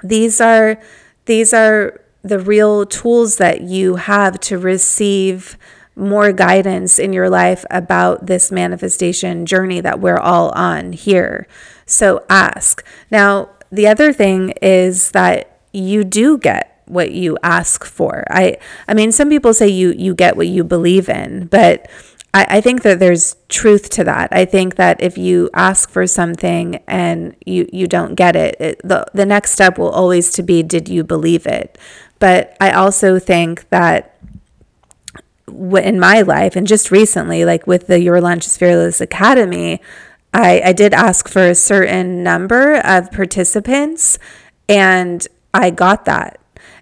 these 0.03 0.41
are 0.41 0.81
these 1.27 1.53
are 1.53 2.01
the 2.23 2.39
real 2.39 2.85
tools 2.85 3.37
that 3.37 3.63
you 3.63 3.97
have 3.97 4.41
to 4.41 4.59
receive 4.59 5.57
more 5.95 6.33
guidance 6.33 6.99
in 6.99 7.13
your 7.13 7.29
life 7.29 7.65
about 7.71 8.27
this 8.27 8.53
manifestation 8.53 9.45
journey 9.45 9.81
that 9.81 10.01
we're 10.01 10.19
all 10.19 10.51
on 10.51 10.93
here. 10.93 11.47
So 11.87 12.25
ask. 12.31 12.85
Now, 13.11 13.51
the 13.71 13.87
other 13.87 14.13
thing 14.13 14.51
is 14.63 15.11
that 15.13 15.61
you 15.73 16.05
do 16.05 16.39
get 16.39 16.83
what 16.87 17.13
you 17.13 17.37
ask 17.43 17.85
for. 17.85 18.25
I 18.31 18.57
I 18.87 18.95
mean 18.95 19.13
some 19.13 19.29
people 19.29 19.53
say 19.55 19.69
you 19.69 19.93
you 19.93 20.15
get 20.15 20.37
what 20.37 20.49
you 20.49 20.65
believe 20.65 21.09
in, 21.09 21.47
but 21.47 21.89
I, 22.35 22.47
I 22.49 22.61
think 22.61 22.83
that 22.83 22.99
there's 22.99 23.37
truth 23.49 23.91
to 23.91 24.05
that. 24.05 24.29
I 24.33 24.45
think 24.45 24.77
that 24.77 25.03
if 25.03 25.17
you 25.17 25.49
ask 25.55 25.91
for 25.91 26.07
something 26.07 26.77
and 26.87 27.35
you, 27.45 27.69
you 27.73 27.87
don't 27.87 28.15
get 28.15 28.37
it, 28.37 28.57
it 28.61 28.81
the, 28.85 29.07
the 29.15 29.27
next 29.27 29.53
step 29.53 29.79
will 29.79 29.91
always 29.91 30.31
to 30.33 30.43
be 30.43 30.63
did 30.63 30.89
you 30.89 31.05
believe 31.05 31.47
it? 31.47 31.79
But 32.19 32.57
I 32.61 32.73
also 32.73 33.19
think 33.19 33.69
that 33.71 34.15
in 35.47 35.99
my 35.99 36.21
life 36.21 36.57
and 36.57 36.67
just 36.67 36.91
recently, 36.91 37.45
like 37.45 37.67
with 37.67 37.87
the 37.87 38.01
Your 38.01 38.21
Launch 38.21 38.47
is 38.47 38.57
Fearless 38.57 39.01
Academy, 39.01 39.81
I, 40.33 40.61
I 40.65 40.73
did 40.73 40.93
ask 40.93 41.29
for 41.29 41.47
a 41.47 41.55
certain 41.55 42.23
number 42.23 42.77
of 42.77 43.11
participants 43.11 44.19
and 44.69 45.27
I 45.55 45.71
got 45.71 46.05
that. 46.05 46.41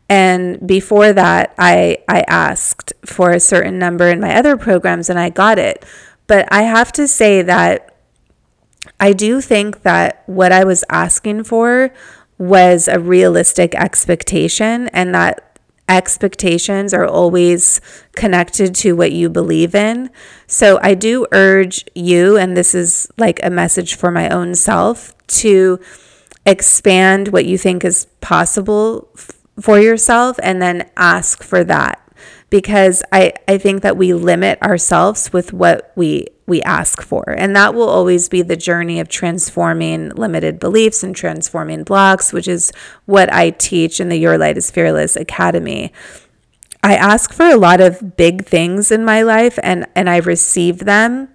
And 0.08 0.64
before 0.66 1.12
that, 1.12 1.54
I, 1.58 1.98
I 2.08 2.24
asked 2.28 2.92
for 3.04 3.30
a 3.30 3.40
certain 3.40 3.78
number 3.78 4.08
in 4.08 4.20
my 4.20 4.36
other 4.36 4.56
programs 4.56 5.10
and 5.10 5.18
I 5.18 5.30
got 5.30 5.58
it. 5.58 5.84
But 6.26 6.48
I 6.52 6.62
have 6.62 6.92
to 6.92 7.08
say 7.08 7.42
that 7.42 7.96
I 8.98 9.12
do 9.12 9.40
think 9.40 9.82
that 9.82 10.22
what 10.26 10.52
I 10.52 10.64
was 10.64 10.84
asking 10.90 11.44
for 11.44 11.92
was 12.38 12.88
a 12.88 12.98
realistic 13.00 13.74
expectation 13.74 14.88
and 14.88 15.14
that 15.14 15.45
expectations 15.88 16.92
are 16.92 17.06
always 17.06 17.80
connected 18.14 18.74
to 18.76 18.94
what 18.94 19.12
you 19.12 19.28
believe 19.28 19.74
in. 19.74 20.10
So 20.46 20.78
I 20.82 20.94
do 20.94 21.26
urge 21.32 21.84
you, 21.94 22.36
and 22.36 22.56
this 22.56 22.74
is 22.74 23.08
like 23.18 23.40
a 23.42 23.50
message 23.50 23.94
for 23.94 24.10
my 24.10 24.28
own 24.28 24.54
self, 24.54 25.14
to 25.28 25.80
expand 26.44 27.28
what 27.28 27.44
you 27.44 27.58
think 27.58 27.84
is 27.84 28.06
possible 28.20 29.08
f- 29.16 29.30
for 29.60 29.78
yourself 29.80 30.38
and 30.42 30.60
then 30.60 30.88
ask 30.96 31.42
for 31.42 31.64
that. 31.64 32.00
Because 32.50 33.02
I, 33.12 33.32
I 33.48 33.58
think 33.58 33.82
that 33.82 33.96
we 33.96 34.14
limit 34.14 34.62
ourselves 34.62 35.32
with 35.32 35.52
what 35.52 35.92
we 35.96 36.28
we 36.46 36.62
ask 36.62 37.02
for. 37.02 37.28
And 37.30 37.54
that 37.56 37.74
will 37.74 37.88
always 37.88 38.28
be 38.28 38.42
the 38.42 38.56
journey 38.56 39.00
of 39.00 39.08
transforming 39.08 40.10
limited 40.10 40.60
beliefs 40.60 41.02
and 41.02 41.14
transforming 41.14 41.82
blocks, 41.82 42.32
which 42.32 42.48
is 42.48 42.72
what 43.04 43.32
I 43.32 43.50
teach 43.50 44.00
in 44.00 44.08
the 44.08 44.16
Your 44.16 44.38
Light 44.38 44.56
is 44.56 44.70
Fearless 44.70 45.16
Academy. 45.16 45.92
I 46.82 46.94
ask 46.94 47.32
for 47.32 47.46
a 47.46 47.56
lot 47.56 47.80
of 47.80 48.16
big 48.16 48.46
things 48.46 48.92
in 48.92 49.04
my 49.04 49.22
life 49.22 49.58
and, 49.62 49.86
and 49.96 50.08
I 50.08 50.18
receive 50.18 50.80
them. 50.80 51.28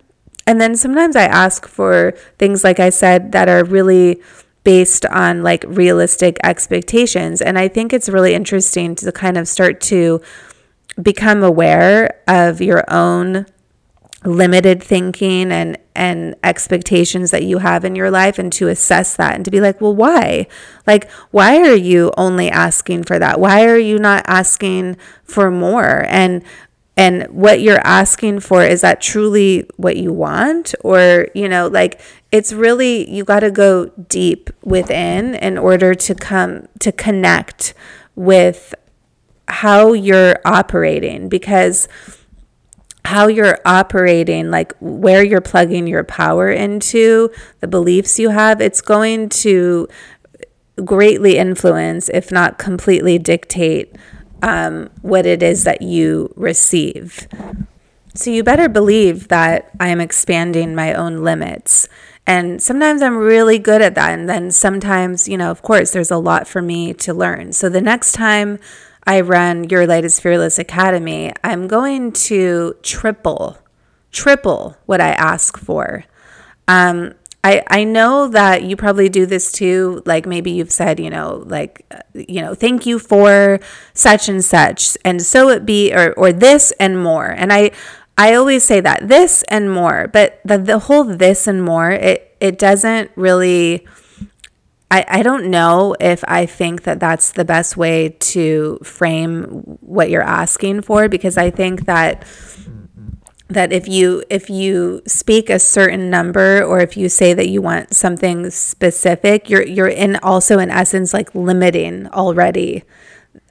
And 0.47 0.62
then 0.62 0.76
sometimes 0.76 1.15
I 1.15 1.24
ask 1.24 1.67
for 1.67 2.13
things, 2.39 2.63
like 2.63 2.80
I 2.80 2.89
said, 2.89 3.34
that 3.34 3.50
are 3.50 3.63
really 3.63 4.21
based 4.63 5.06
on 5.08 5.43
like 5.43 5.65
realistic 5.67 6.38
expectations. 6.43 7.41
And 7.41 7.60
I 7.60 7.67
think 7.67 7.93
it's 7.93 8.10
really 8.10 8.34
interesting 8.34 8.95
to 8.95 9.12
kind 9.12 9.38
of 9.38 9.47
start 9.47 9.82
to 9.82 10.21
become 11.02 11.43
aware 11.43 12.21
of 12.28 12.62
your 12.62 12.84
own 12.91 13.45
limited 14.23 14.84
thinking 14.84 15.51
and 15.51 15.77
and 15.95 16.36
expectations 16.43 17.31
that 17.31 17.43
you 17.43 17.57
have 17.57 17.84
in 17.84 17.95
your 17.95 18.12
life 18.12 18.39
and 18.39 18.53
to 18.53 18.67
assess 18.67 19.15
that 19.15 19.36
and 19.36 19.43
to 19.43 19.51
be 19.51 19.60
like 19.60 19.81
well 19.81 19.95
why? 19.95 20.47
Like 20.86 21.10
why 21.31 21.57
are 21.57 21.75
you 21.75 22.12
only 22.17 22.49
asking 22.49 23.03
for 23.03 23.17
that? 23.19 23.39
Why 23.39 23.65
are 23.65 23.77
you 23.77 23.97
not 23.97 24.23
asking 24.27 24.97
for 25.23 25.49
more? 25.49 26.05
And 26.07 26.43
and 26.97 27.23
what 27.29 27.62
you're 27.62 27.86
asking 27.86 28.41
for 28.41 28.63
is 28.63 28.81
that 28.81 29.01
truly 29.01 29.67
what 29.77 29.97
you 29.97 30.13
want? 30.13 30.75
Or 30.81 31.27
you 31.34 31.49
know 31.49 31.67
like 31.67 31.99
it's 32.31 32.53
really 32.53 33.10
you 33.10 33.23
got 33.23 33.39
to 33.41 33.51
go 33.51 33.88
deep 34.07 34.49
within 34.63 35.36
in 35.36 35.57
order 35.57 35.95
to 35.95 36.15
come 36.15 36.67
to 36.79 36.91
connect 36.91 37.73
with 38.15 38.75
how 39.47 39.93
you're 39.93 40.36
operating 40.45 41.27
because 41.27 41.88
how 43.06 43.28
you're 43.28 43.60
operating, 43.66 44.52
like 44.52 44.74
where 44.80 45.24
you're 45.24 45.42
plugging 45.42 45.88
your 45.88 46.04
power 46.04 46.50
into, 46.50 47.30
the 47.60 47.68
beliefs 47.68 48.20
you 48.20 48.30
have, 48.30 48.62
it's 48.62 48.82
going 48.82 49.30
to 49.30 49.88
greatly 50.84 51.38
influence, 51.38 52.10
if 52.10 52.32
not 52.32 52.58
completely 52.58 53.18
dictate, 53.18 53.96
um, 54.42 54.90
what 55.02 55.26
it 55.26 55.44
is 55.44 55.64
that 55.64 55.82
you 55.82 56.34
receive. 56.36 57.28
So 58.14 58.30
you 58.30 58.44
better 58.44 58.68
believe 58.68 59.30
that 59.30 59.72
I 59.80 59.88
am 59.88 60.02
expanding 60.02 60.76
my 60.76 60.94
own 60.94 61.24
limits. 61.24 61.88
And 62.28 62.62
sometimes 62.62 63.02
I'm 63.02 63.18
really 63.18 63.58
good 63.58 63.82
at 63.82 63.96
that. 63.96 64.18
And 64.18 64.30
then 64.30 64.52
sometimes, 64.52 65.28
you 65.28 65.38
know, 65.38 65.50
of 65.50 65.62
course, 65.62 65.92
there's 65.92 66.12
a 66.12 66.18
lot 66.18 66.48
for 66.48 66.62
me 66.62 66.94
to 66.96 67.14
learn. 67.14 67.54
So 67.54 67.70
the 67.70 67.82
next 67.82 68.14
time 68.14 68.60
I 69.12 69.19
run 69.19 69.65
Your 69.67 69.82
is 69.82 70.21
Fearless 70.21 70.58
Academy, 70.58 71.34
I'm 71.43 71.67
going 71.67 72.13
to 72.13 72.78
triple, 72.82 73.58
triple 74.10 74.78
what 74.86 75.02
I 75.02 75.10
ask 75.10 75.58
for. 75.58 76.06
Um, 76.69 77.15
I, 77.43 77.62
I 77.67 77.84
know 77.84 78.30
that 78.30 78.63
you 78.63 78.78
probably 78.78 79.10
do 79.10 79.26
this 79.26 79.52
too. 79.52 80.02
Like 80.06 80.26
maybe 80.26 80.52
you've 80.52 80.71
said, 80.71 80.97
you 80.97 81.10
know, 81.10 81.43
like, 81.45 81.86
you 82.13 82.41
know, 82.41 82.56
thank 82.56 82.86
you 82.86 83.00
for 83.00 83.60
such 83.93 84.30
and 84.30 84.45
such, 84.45 84.95
and 85.04 85.21
so 85.21 85.50
it 85.50 85.65
be, 85.65 85.93
or, 85.93 86.13
or 86.13 86.32
this 86.32 86.71
and 86.80 87.04
more. 87.04 87.26
And 87.26 87.52
I, 87.52 87.71
I 88.17 88.36
always 88.36 88.63
say 88.63 88.80
that 88.80 89.10
this 89.10 89.43
and 89.50 89.69
more, 89.69 90.08
but 90.08 90.39
the, 90.45 90.58
the 90.58 90.80
whole 90.80 91.04
this 91.04 91.47
and 91.47 91.62
more, 91.62 91.91
it, 91.91 92.34
it 92.39 92.58
doesn't 92.58 93.12
really, 93.17 93.86
I, 94.91 95.06
I 95.08 95.23
don't 95.23 95.45
know 95.49 95.95
if 96.01 96.21
I 96.27 96.45
think 96.45 96.84
that 96.84 96.99
that's 96.99 97.32
the 97.32 97.45
best 97.45 97.77
way 97.77 98.10
to 98.10 98.77
frame 98.84 99.45
what 99.80 100.10
you're 100.10 100.21
asking 100.21 100.82
for 100.82 101.08
because 101.08 101.38
I 101.38 101.49
think 101.49 101.86
that 101.86 102.25
that 103.47 103.71
if 103.71 103.88
you 103.88 104.23
if 104.30 104.49
you 104.49 105.01
speak 105.08 105.49
a 105.49 105.60
certain 105.60 106.10
number 106.10 106.63
or 106.63 106.80
if 106.80 106.95
you 106.97 107.10
say 107.10 107.34
that 107.34 107.49
you 107.49 107.62
want 107.62 107.93
something 107.93 108.49
specific 108.49 109.49
you're 109.49 109.65
you're 109.65 109.89
in 109.89 110.15
also 110.17 110.58
in 110.58 110.69
essence 110.69 111.13
like 111.13 111.34
limiting 111.36 112.08
already 112.08 112.84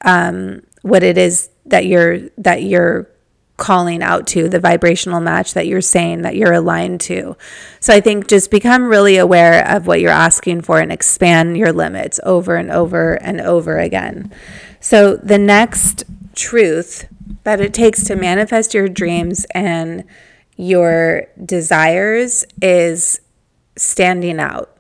um, 0.07 0.63
what 0.83 1.03
it 1.03 1.19
is 1.19 1.51
that 1.67 1.85
you're 1.85 2.21
that 2.39 2.63
you're 2.63 3.11
calling 3.61 4.03
out 4.03 4.27
to, 4.27 4.49
the 4.49 4.59
vibrational 4.59 5.21
match 5.21 5.55
that 5.55 5.69
you're 5.69 5.81
saying 5.81 6.23
that 6.23 6.35
you're 6.35 6.55
aligned 6.55 7.01
to. 7.03 7.37
So 7.79 7.95
I 7.95 8.01
think 8.01 8.27
just 8.27 8.51
become 8.51 8.87
really 8.87 9.19
aware 9.19 9.65
of 9.69 9.87
what 9.87 10.01
you're 10.01 10.11
asking 10.11 10.63
for 10.63 10.81
and 10.81 10.91
expand 10.91 11.57
your 11.57 11.73
limits 11.73 12.19
over 12.25 12.57
and 12.57 12.71
over 12.71 13.15
and 13.23 13.41
over 13.41 13.79
again. 13.79 14.33
So 14.81 15.17
the 15.17 15.39
next 15.39 16.05
truth 16.35 17.07
that 17.45 17.61
it 17.61 17.75
takes 17.75 18.03
to 18.05 18.17
manifest 18.17 18.75
your 18.75 18.89
dreams 18.89 19.47
and 19.55 20.05
your 20.57 21.27
desires 21.45 22.45
is 22.61 23.21
standing 23.77 24.41
out, 24.41 24.75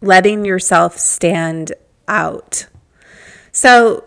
letting 0.00 0.44
yourself 0.44 0.98
stand 0.98 1.72
out. 2.08 2.66
So, 3.52 4.04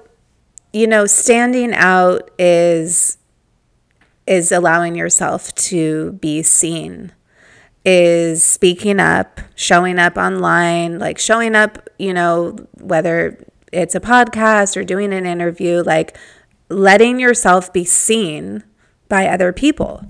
you 0.73 0.85
know, 0.85 1.05
standing 1.05 1.73
out 1.73 2.29
is 2.37 3.17
is 4.27 4.51
allowing 4.51 4.95
yourself 4.95 5.53
to 5.55 6.13
be 6.13 6.41
seen 6.41 7.11
is 7.85 8.43
speaking 8.43 8.99
up, 8.99 9.39
showing 9.53 9.99
up 9.99 10.17
online, 10.17 10.97
like 10.97 11.19
showing 11.19 11.55
up, 11.55 11.87
you 11.99 12.13
know, 12.13 12.55
whether 12.81 13.45
it's 13.71 13.93
a 13.93 13.99
podcast 13.99 14.75
or 14.75 14.83
doing 14.83 15.13
an 15.13 15.25
interview, 15.25 15.83
like 15.83 16.17
letting 16.69 17.19
yourself 17.19 17.71
be 17.71 17.83
seen 17.85 18.63
by 19.07 19.27
other 19.27 19.53
people. 19.53 20.03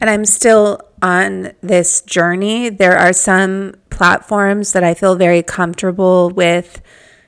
And 0.00 0.08
I'm 0.08 0.24
still 0.24 0.80
on 1.02 1.52
this 1.60 2.00
journey. 2.00 2.70
There 2.70 2.96
are 2.96 3.12
some 3.12 3.74
platforms 3.90 4.72
that 4.72 4.82
I 4.82 4.94
feel 4.94 5.14
very 5.14 5.42
comfortable 5.42 6.30
with 6.30 6.80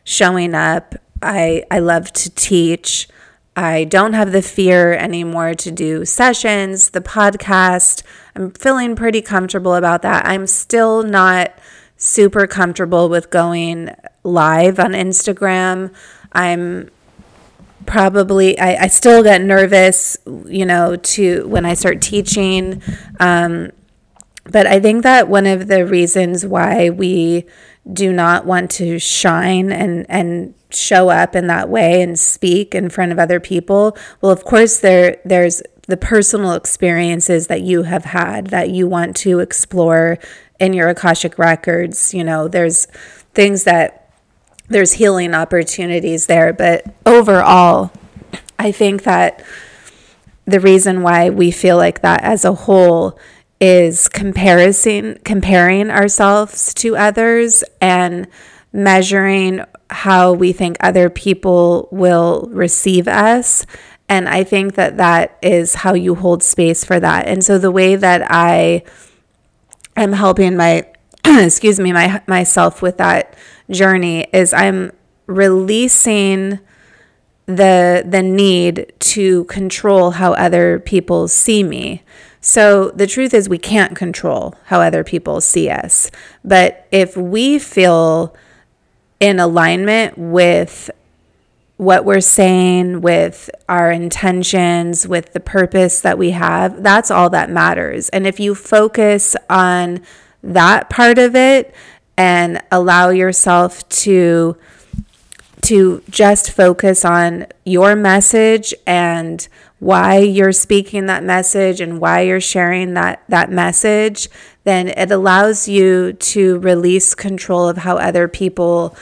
showing 0.05 0.55
up. 0.55 0.95
I, 1.21 1.65
I 1.71 1.81
love 1.81 2.11
to 2.15 2.31
teach. 2.31 3.09
I 3.55 3.85
don't 3.85 4.15
have 4.15 4.33
the 4.33 4.41
fear 4.43 4.95
anymore 4.95 5.55
to 5.55 5.71
do 5.71 6.05
sessions, 6.05 6.91
the 6.91 7.03
podcast. 7.03 8.03
I'm 8.35 8.51
feeling 8.53 8.97
pretty 8.97 9.21
comfortable 9.21 9.75
about 9.75 10.03
that. 10.03 10.27
I'm 10.27 10.47
still 10.47 11.03
not 11.03 11.53
super 11.99 12.47
comfortable 12.47 13.09
with 13.09 13.31
going 13.31 13.95
live 14.25 14.81
on 14.81 14.93
Instagram. 14.93 15.93
I'm 16.33 16.91
probably 17.85 18.59
I, 18.59 18.85
I 18.85 18.87
still 18.89 19.23
get 19.23 19.43
nervous, 19.43 20.17
you 20.47 20.65
know, 20.65 20.97
to 20.97 21.47
when 21.47 21.67
I 21.67 21.75
start 21.75 22.01
teaching. 22.01 22.83
Um, 23.21 23.71
but 24.45 24.67
I 24.67 24.81
think 24.81 25.03
that 25.03 25.29
one 25.29 25.47
of 25.47 25.69
the 25.69 25.87
reasons 25.87 26.45
why 26.45 26.91
we 26.91 27.47
do 27.93 28.13
not 28.13 28.47
want 28.47 28.71
to 28.73 28.99
shine 28.99 29.73
and 29.73 30.07
and 30.09 30.55
show 30.71 31.11
up 31.11 31.35
in 31.37 31.49
that 31.49 31.69
way 31.69 32.01
and 32.01 32.19
speak 32.19 32.75
in 32.75 32.89
front 32.89 33.13
of 33.13 33.19
other 33.19 33.39
people 33.39 33.95
well 34.21 34.33
of 34.33 34.45
course 34.45 34.79
there 34.79 35.19
there's 35.25 35.61
the 35.89 35.97
personal 35.97 36.53
experiences 36.53 37.49
that 37.49 37.61
you 37.61 37.83
have 37.83 38.05
had 38.05 38.47
that 38.47 38.71
you 38.71 38.87
want 38.87 39.17
to 39.17 39.41
explore 39.41 40.19
in 40.61 40.73
your 40.73 40.89
akashic 40.89 41.39
records. 41.39 42.15
You 42.15 42.25
know 42.25 42.49
there's 42.49 42.87
things 43.35 43.65
that 43.65 44.11
there's 44.69 44.93
healing 44.93 45.35
opportunities 45.35 46.27
there. 46.27 46.53
But 46.53 46.87
overall 47.05 47.93
i 48.59 48.73
think 48.73 49.03
that 49.03 49.45
the 50.47 50.61
reason 50.61 51.03
why 51.03 51.31
we 51.31 51.51
feel 51.51 51.77
like 51.77 52.01
that 52.01 52.23
as 52.23 52.45
a 52.45 52.53
whole 52.55 53.19
is 53.63 54.09
comparison 54.09 55.17
comparing 55.25 55.89
ourselves 55.89 56.75
to 56.75 56.97
others 56.97 57.63
and 57.81 58.27
measuring 58.73 59.65
how 59.89 60.33
we 60.33 60.53
think 60.53 60.77
other 60.81 61.09
people 61.09 61.89
will 61.93 62.49
receive 62.51 63.07
us. 63.07 63.65
And 64.09 64.29
I 64.29 64.43
think 64.43 64.75
that 64.75 64.97
that 64.97 65.39
is 65.43 65.77
how 65.77 65.95
you 65.95 66.17
hold 66.17 66.43
space 66.43 66.85
for 66.85 66.99
that. 66.99 67.29
And 67.29 67.45
so 67.45 67.57
the 67.57 67.71
way 67.71 67.95
that 67.95 68.27
I 68.29 68.83
am 69.95 70.13
helping 70.13 70.57
my, 70.57 70.85
excuse 71.25 71.79
me, 71.79 71.93
my 71.93 72.21
myself 72.27 72.83
with 72.83 72.97
that 72.97 73.37
journey 73.71 74.27
is 74.33 74.53
I'm 74.53 74.91
releasing 75.27 76.59
the 77.47 78.05
the 78.05 78.23
need 78.23 78.93
to 78.99 79.45
control 79.45 80.13
how 80.13 80.33
other 80.33 80.81
people 80.81 81.29
see 81.29 81.63
me. 81.63 82.03
So 82.43 82.91
the 82.91 83.07
truth 83.07 83.33
is 83.33 83.49
we 83.49 83.57
can't 83.57 83.97
control 83.97 84.57
how 84.65 84.81
other 84.81 85.05
people 85.05 85.41
see 85.41 85.71
us. 85.71 86.11
But 86.45 86.87
if 86.91 87.17
we 87.17 87.61
feel 87.61 88.35
in 89.21 89.39
alignment 89.39 90.19
with 90.19 90.91
what 91.77 92.05
we're 92.05 92.21
saying, 92.21 93.01
with 93.01 93.49
our 93.69 93.93
intentions, 93.93 95.07
with 95.07 95.33
the 95.33 95.41
purpose 95.41 96.01
that 96.01 96.19
we 96.19 96.33
have, 96.33 96.83
that's 96.83 97.13
all 97.13 97.31
that 97.31 97.49
matters. 97.49 98.09
And 98.09 98.27
if 98.27 98.41
you 98.41 98.57
focus 98.57 99.37
on 99.49 100.03
that 100.43 100.91
part 100.91 101.19
of 101.19 101.37
it 101.37 101.73
and 102.17 102.61
allow 102.73 103.11
yourself 103.11 103.89
to 103.89 104.57
to 105.63 106.03
just 106.11 106.51
focus 106.51 107.05
on 107.05 107.47
your 107.65 107.97
message 107.97 108.75
and 108.87 109.49
why 109.79 110.19
you're 110.19 110.53
speaking 110.53 111.07
that 111.07 111.25
message 111.25 111.81
and 111.81 112.01
why 112.01 112.21
you're 112.21 112.41
sharing 112.41 112.95
that 112.95 113.23
that 113.29 113.51
message 113.51 114.29
then 114.65 114.89
it 114.89 115.11
allows 115.11 115.69
you 115.69 116.13
to 116.15 116.59
release 116.61 117.15
control 117.15 117.69
of 117.69 117.79
how 117.79 117.97
other 117.97 118.29
people 118.29 118.97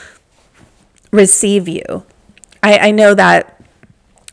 receive 1.11 1.69
you. 1.69 2.05
I, 2.63 2.89
I 2.89 2.91
know 2.91 3.15
that 3.15 3.63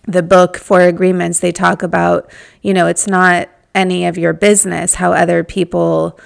the 0.06 0.24
book 0.24 0.58
Four 0.58 0.82
Agreements, 0.82 1.40
they 1.40 1.52
talk 1.52 1.84
about, 1.84 2.32
you 2.62 2.74
know, 2.74 2.88
it's 2.88 3.08
not 3.08 3.50
any 3.76 4.06
of 4.06 4.18
your 4.18 4.34
business 4.34 4.96
how 4.96 5.12
other 5.12 5.44
people 5.44 6.20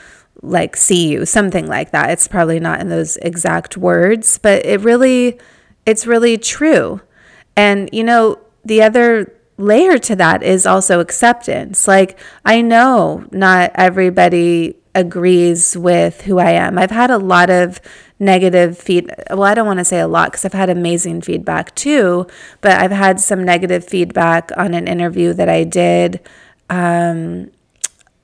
like 0.43 0.75
see 0.75 1.09
you, 1.09 1.25
something 1.25 1.67
like 1.67 1.91
that. 1.91 2.11
It's 2.11 2.27
probably 2.27 2.59
not 2.59 2.79
in 2.79 2.89
those 2.89 3.17
exact 3.17 3.77
words, 3.77 4.37
but 4.37 4.65
it 4.65 4.81
really, 4.81 5.39
it's 5.85 6.07
really 6.07 6.37
true. 6.37 7.01
And, 7.55 7.89
you 7.91 8.03
know, 8.03 8.39
the 8.63 8.81
other 8.81 9.33
layer 9.57 9.97
to 9.97 10.15
that 10.15 10.43
is 10.43 10.65
also 10.65 10.99
acceptance. 10.99 11.87
Like, 11.87 12.19
I 12.45 12.61
know 12.61 13.25
not 13.31 13.71
everybody 13.75 14.77
agrees 14.93 15.77
with 15.77 16.21
who 16.21 16.39
I 16.39 16.51
am. 16.51 16.77
I've 16.77 16.91
had 16.91 17.11
a 17.11 17.17
lot 17.17 17.49
of 17.49 17.79
negative 18.19 18.77
feed 18.77 19.11
well 19.31 19.43
I 19.43 19.55
don't 19.55 19.65
want 19.65 19.79
to 19.79 19.85
say 19.85 19.99
a 19.99 20.07
lot 20.07 20.31
cuz 20.31 20.45
I've 20.45 20.53
had 20.53 20.69
amazing 20.69 21.21
feedback 21.21 21.73
too, 21.75 22.27
but 22.59 22.73
I've 22.73 22.91
had 22.91 23.19
some 23.19 23.43
negative 23.43 23.83
feedback 23.83 24.51
on 24.57 24.73
an 24.73 24.87
interview 24.87 25.33
that 25.33 25.49
I 25.49 25.63
did 25.63 26.19
um, 26.69 27.51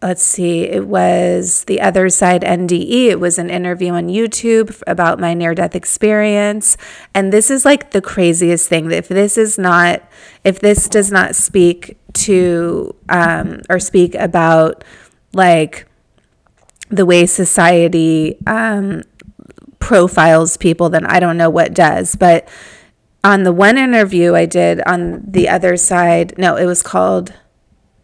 let's 0.02 0.22
see, 0.22 0.62
it 0.62 0.88
was 0.88 1.64
the 1.64 1.82
other 1.82 2.10
side 2.10 2.44
NDE. 2.44 3.08
It 3.08 3.20
was 3.20 3.40
an 3.40 3.50
interview 3.50 3.94
on 3.94 4.08
YouTube 4.08 4.82
about 4.86 5.20
my 5.20 5.34
near 5.34 5.56
death 5.56 5.76
experience. 5.76 6.78
And 7.16 7.34
this 7.34 7.50
is 7.50 7.66
like 7.66 7.92
the 7.92 8.02
craziest 8.02 8.70
thing. 8.70 8.92
If 8.92 9.08
this 9.08 9.38
is 9.38 9.58
not, 9.58 10.04
if 10.44 10.60
this 10.60 10.88
does 10.88 11.12
not 11.12 11.36
speak 11.36 11.98
to 12.14 12.96
um, 13.10 13.62
or 13.70 13.80
speak 13.80 14.14
about 14.16 14.84
like 15.34 15.88
the 16.90 17.06
way 17.06 17.26
society 17.26 18.38
um, 18.46 19.02
profiles 19.80 20.58
people, 20.58 20.90
then 20.90 21.06
I 21.08 21.20
don't 21.20 21.38
know 21.38 21.50
what 21.50 21.74
does. 21.74 22.16
But 22.16 22.48
on 23.24 23.44
the 23.44 23.52
one 23.52 23.80
interview 23.80 24.36
I 24.36 24.46
did 24.46 24.80
on 24.82 25.24
the 25.28 25.50
other 25.50 25.76
side, 25.76 26.38
no, 26.38 26.56
it 26.56 26.66
was 26.66 26.84
called 26.84 27.34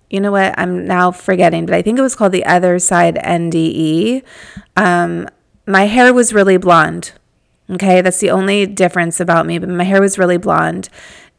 you 0.10 0.20
know 0.20 0.32
what? 0.32 0.54
I'm 0.58 0.86
now 0.86 1.12
forgetting, 1.12 1.66
but 1.66 1.76
I 1.76 1.82
think 1.82 1.98
it 1.98 2.02
was 2.02 2.16
called 2.16 2.32
the 2.32 2.46
Other 2.46 2.80
Side 2.80 3.16
NDE. 3.16 4.24
Um, 4.76 5.28
my 5.66 5.86
hair 5.86 6.14
was 6.14 6.34
really 6.34 6.58
blonde. 6.58 7.14
Okay, 7.70 8.02
that's 8.02 8.20
the 8.20 8.30
only 8.30 8.66
difference 8.66 9.20
about 9.20 9.46
me, 9.46 9.58
but 9.58 9.70
my 9.70 9.86
hair 9.86 10.02
was 10.02 10.20
really 10.20 10.38
blonde. 10.38 10.90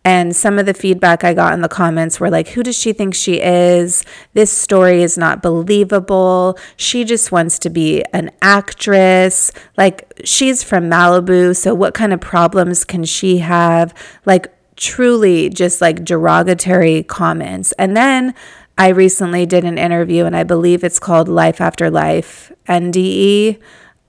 And 0.07 0.37
some 0.37 0.59
of 0.59 0.66
the 0.66 0.74
feedback 0.74 1.24
I 1.24 1.33
got 1.33 1.55
in 1.55 1.62
the 1.62 1.68
comments 1.68 2.20
were 2.20 2.29
like, 2.29 2.48
Who 2.48 2.62
does 2.62 2.77
she 2.77 2.92
think 2.92 3.14
she 3.14 3.40
is? 3.40 4.05
This 4.35 4.53
story 4.53 5.03
is 5.03 5.16
not 5.16 5.42
believable. 5.42 6.59
She 6.77 7.05
just 7.05 7.33
wants 7.33 7.59
to 7.61 7.70
be 7.70 8.05
an 8.12 8.31
actress. 8.42 9.50
Like, 9.79 10.12
she's 10.22 10.62
from 10.62 10.90
Malibu. 10.90 11.57
So, 11.57 11.74
what 11.74 11.94
kind 11.94 12.12
of 12.12 12.20
problems 12.20 12.85
can 12.85 13.05
she 13.05 13.38
have? 13.38 13.94
Like, 14.27 14.54
truly 14.76 15.48
just 15.48 15.80
like 15.80 16.04
derogatory 16.04 17.02
comments. 17.02 17.72
And 17.72 17.96
then 17.96 18.34
I 18.76 18.88
recently 18.88 19.46
did 19.46 19.64
an 19.64 19.78
interview, 19.78 20.24
and 20.24 20.37
I 20.37 20.42
believe 20.42 20.82
it's 20.82 20.98
called 20.98 21.28
Life 21.28 21.60
After 21.60 21.90
Life 21.90 22.52
NDE 22.66 23.60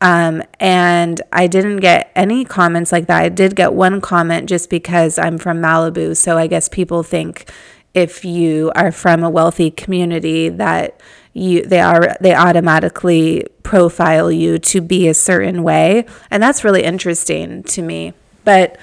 um, 0.02 0.44
and 0.60 1.22
I 1.32 1.48
didn't 1.48 1.78
get 1.78 2.12
any 2.16 2.46
comments 2.46 2.92
like 2.92 3.08
that. 3.08 3.24
I 3.24 3.30
did 3.30 3.56
get 3.56 3.74
one 3.74 4.02
comment 4.02 4.50
just 4.50 4.70
because 4.70 5.18
I'm 5.18 5.38
from 5.38 5.60
Malibu. 5.60 6.16
So 6.18 6.38
I 6.38 6.48
guess 6.48 6.68
people 6.68 7.02
think 7.02 7.50
if 7.94 8.26
you 8.26 8.72
are 8.76 8.92
from 8.92 9.24
a 9.24 9.30
wealthy 9.30 9.72
community 9.72 10.50
that 10.50 11.00
you 11.34 11.66
they 11.66 11.80
are 11.80 12.16
they 12.22 12.34
automatically 12.34 13.46
profile 13.64 14.32
you 14.32 14.58
to 14.60 14.82
be 14.82 15.08
a 15.08 15.14
certain 15.14 15.64
way. 15.64 16.06
And 16.30 16.44
that's 16.44 16.64
really 16.64 16.84
interesting 16.84 17.64
to 17.64 17.82
me. 17.82 18.14
But 18.44 18.78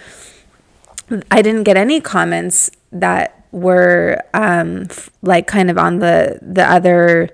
I 1.31 1.43
didn't 1.43 1.65
get 1.65 1.77
any 1.77 2.01
comments 2.01 2.71
that 2.91 3.45
were 3.53 4.23
um, 4.35 4.89
like 5.21 5.47
kind 5.47 5.71
of 5.71 5.79
on 5.79 5.99
the 5.99 6.39
the 6.43 6.65
other 6.65 7.29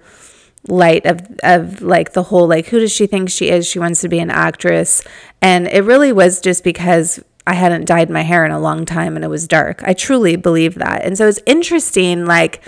light 0.67 1.07
of 1.07 1.21
of 1.43 1.81
like 1.81 2.13
the 2.13 2.25
whole 2.25 2.47
like 2.47 2.67
who 2.67 2.81
does 2.81 2.93
she 2.93 3.07
think 3.07 3.31
she 3.31 3.49
is? 3.49 3.67
She 3.67 3.79
wants 3.79 4.01
to 4.03 4.09
be 4.09 4.19
an 4.19 4.31
actress. 4.31 5.03
And 5.41 5.69
it 5.69 5.83
really 5.83 6.13
was 6.13 6.41
just 6.41 6.65
because 6.65 7.23
I 7.47 7.55
hadn't 7.55 7.87
dyed 7.87 8.11
my 8.11 8.23
hair 8.23 8.45
in 8.45 8.51
a 8.51 8.61
long 8.61 8.85
time 8.85 9.17
and 9.17 9.25
it 9.25 9.29
was 9.29 9.49
dark. 9.49 9.83
I 9.85 9.95
truly 9.95 10.37
believe 10.37 10.75
that. 10.75 11.05
And 11.05 11.17
so 11.17 11.27
it's 11.29 11.41
interesting 11.47 12.27
like 12.27 12.63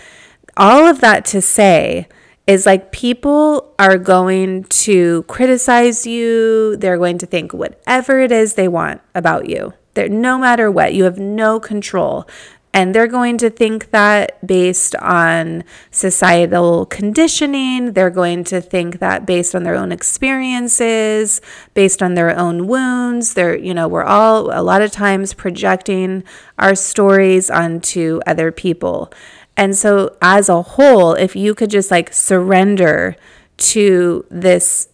all 0.56 0.86
of 0.86 1.00
that 1.00 1.24
to 1.26 1.42
say 1.42 2.08
is 2.46 2.66
like 2.66 2.90
people 2.90 3.74
are 3.78 3.98
going 3.98 4.64
to 4.64 5.24
criticize 5.24 6.06
you. 6.06 6.76
They're 6.76 6.98
going 6.98 7.18
to 7.18 7.26
think 7.26 7.52
whatever 7.52 8.20
it 8.20 8.32
is 8.32 8.54
they 8.54 8.68
want 8.68 9.02
about 9.14 9.48
you 9.48 9.74
they're, 9.94 10.09
no 10.09 10.38
matter 10.38 10.70
what 10.70 10.94
you 10.94 11.05
have 11.05 11.18
no 11.18 11.61
control 11.61 12.26
and 12.72 12.94
they're 12.94 13.09
going 13.09 13.37
to 13.38 13.50
think 13.50 13.90
that 13.90 14.46
based 14.46 14.94
on 14.96 15.64
societal 15.90 16.87
conditioning. 16.87 17.94
They're 17.94 18.11
going 18.11 18.44
to 18.44 18.61
think 18.61 19.00
that 19.00 19.26
based 19.26 19.57
on 19.57 19.64
their 19.64 19.74
own 19.74 19.90
experiences, 19.90 21.40
based 21.74 22.00
on 22.00 22.14
their 22.14 22.37
own 22.37 22.68
wounds. 22.68 23.35
They're, 23.35 23.57
you 23.57 23.74
know, 23.74 23.88
we're 23.88 24.05
all 24.05 24.57
a 24.57 24.62
lot 24.62 24.83
of 24.83 24.92
times 24.92 25.35
projecting 25.35 26.22
our 26.59 26.76
stories 26.76 27.50
onto 27.50 28.20
other 28.24 28.53
people. 28.53 29.12
And 29.57 29.76
so, 29.76 30.16
as 30.22 30.48
a 30.48 30.62
whole, 30.62 31.14
if 31.14 31.35
you 31.35 31.55
could 31.57 31.70
just 31.70 31.90
like 31.90 32.12
surrender 32.12 33.16
to 33.57 34.24
this 34.31 34.89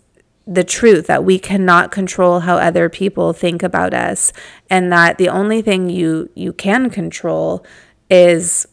the 0.46 0.64
truth 0.64 1.06
that 1.08 1.24
we 1.24 1.38
cannot 1.38 1.90
control 1.90 2.40
how 2.40 2.56
other 2.56 2.88
people 2.88 3.32
think 3.32 3.62
about 3.62 3.92
us 3.92 4.32
and 4.70 4.92
that 4.92 5.18
the 5.18 5.28
only 5.28 5.60
thing 5.60 5.90
you 5.90 6.30
you 6.34 6.52
can 6.52 6.88
control 6.88 7.64
is 8.08 8.66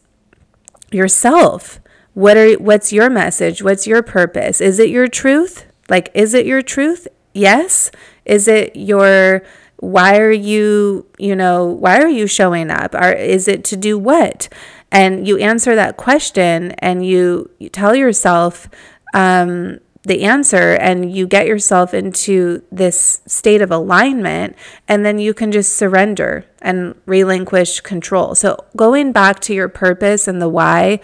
yourself. 0.91 1.79
What 2.13 2.37
are 2.37 2.53
what's 2.53 2.93
your 2.93 3.09
message? 3.09 3.63
What's 3.63 3.87
your 3.87 4.03
purpose? 4.03 4.61
Is 4.61 4.77
it 4.79 4.89
your 4.89 5.07
truth? 5.07 5.65
Like 5.89 6.11
is 6.13 6.33
it 6.33 6.45
your 6.45 6.61
truth? 6.61 7.07
Yes. 7.33 7.89
Is 8.25 8.47
it 8.47 8.75
your 8.75 9.41
why 9.77 10.17
are 10.19 10.31
you 10.31 11.07
you 11.17 11.35
know 11.35 11.65
why 11.65 11.99
are 11.99 12.07
you 12.07 12.27
showing 12.27 12.69
up? 12.69 12.93
Or 12.93 13.11
is 13.11 13.47
it 13.47 13.63
to 13.65 13.75
do 13.75 13.97
what? 13.97 14.47
And 14.93 15.27
you 15.27 15.39
answer 15.39 15.73
that 15.73 15.97
question 15.97 16.73
and 16.77 17.03
you, 17.03 17.49
you 17.57 17.67
tell 17.67 17.95
yourself 17.95 18.69
um, 19.15 19.79
the 20.05 20.23
answer 20.23 20.73
and 20.73 21.15
you 21.15 21.25
get 21.25 21.47
yourself 21.47 21.93
into 21.93 22.61
this 22.71 23.21
state 23.25 23.61
of 23.61 23.71
alignment 23.71 24.55
and 24.87 25.05
then 25.05 25.17
you 25.17 25.33
can 25.33 25.51
just 25.51 25.75
surrender 25.75 26.45
and 26.61 26.95
relinquish 27.05 27.79
control. 27.79 28.35
So 28.35 28.57
going 28.75 29.13
back 29.13 29.39
to 29.41 29.53
your 29.53 29.69
purpose 29.69 30.27
and 30.27 30.41
the 30.41 30.49
why 30.49 30.99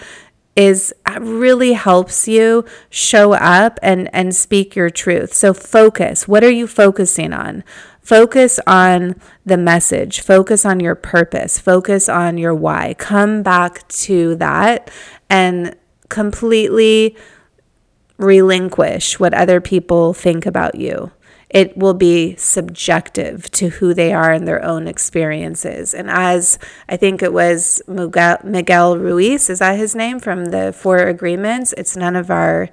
is 0.55 0.93
uh, 1.05 1.19
really 1.21 1.73
helps 1.73 2.27
you 2.27 2.65
show 2.89 3.33
up 3.33 3.79
and 3.81 4.13
and 4.13 4.35
speak 4.35 4.75
your 4.75 4.89
truth. 4.89 5.33
So 5.33 5.53
focus. 5.53 6.27
What 6.27 6.43
are 6.43 6.51
you 6.51 6.67
focusing 6.67 7.31
on? 7.31 7.63
Focus 8.01 8.59
on 8.67 9.15
the 9.45 9.55
message. 9.55 10.19
Focus 10.19 10.65
on 10.65 10.81
your 10.81 10.95
purpose. 10.95 11.59
Focus 11.59 12.09
on 12.09 12.38
your 12.38 12.53
why. 12.53 12.95
Come 12.97 13.43
back 13.43 13.88
to 13.89 14.35
that 14.35 14.91
and 15.29 15.75
completely 16.09 17.15
relinquish 18.19 19.19
what 19.19 19.34
other 19.34 19.60
people 19.60 20.13
think 20.13 20.45
about 20.45 20.75
you. 20.75 21.12
It 21.49 21.75
will 21.75 21.95
be 21.95 22.36
subjective 22.36 23.49
to 23.51 23.69
who 23.69 23.95
they 23.95 24.13
are 24.13 24.32
and 24.32 24.47
their 24.47 24.63
own 24.63 24.88
experiences. 24.88 25.95
And 25.95 26.08
as 26.08 26.60
I 26.88 26.95
think 26.95 27.23
it 27.23 27.34
was 27.34 27.82
Miguel, 27.88 28.99
Ruiz, 28.99 29.49
is 29.49 29.58
that 29.58 29.79
his 29.79 29.95
name 29.95 30.19
from 30.19 30.45
the 30.45 30.71
Four 30.71 30.97
Agreements? 30.99 31.73
It's 31.75 31.97
none 31.97 32.15
of 32.15 32.29
our 32.29 32.69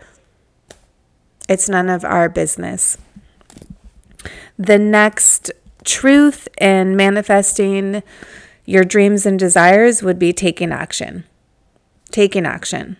it's 1.48 1.68
none 1.68 1.88
of 1.88 2.04
our 2.04 2.28
business. 2.28 2.98
The 4.58 4.78
next 4.78 5.52
truth 5.84 6.48
in 6.60 6.96
manifesting 6.96 8.02
your 8.64 8.82
dreams 8.82 9.24
and 9.24 9.38
desires 9.38 10.02
would 10.02 10.18
be 10.18 10.32
taking 10.32 10.72
action. 10.72 11.24
Taking 12.10 12.44
action. 12.44 12.96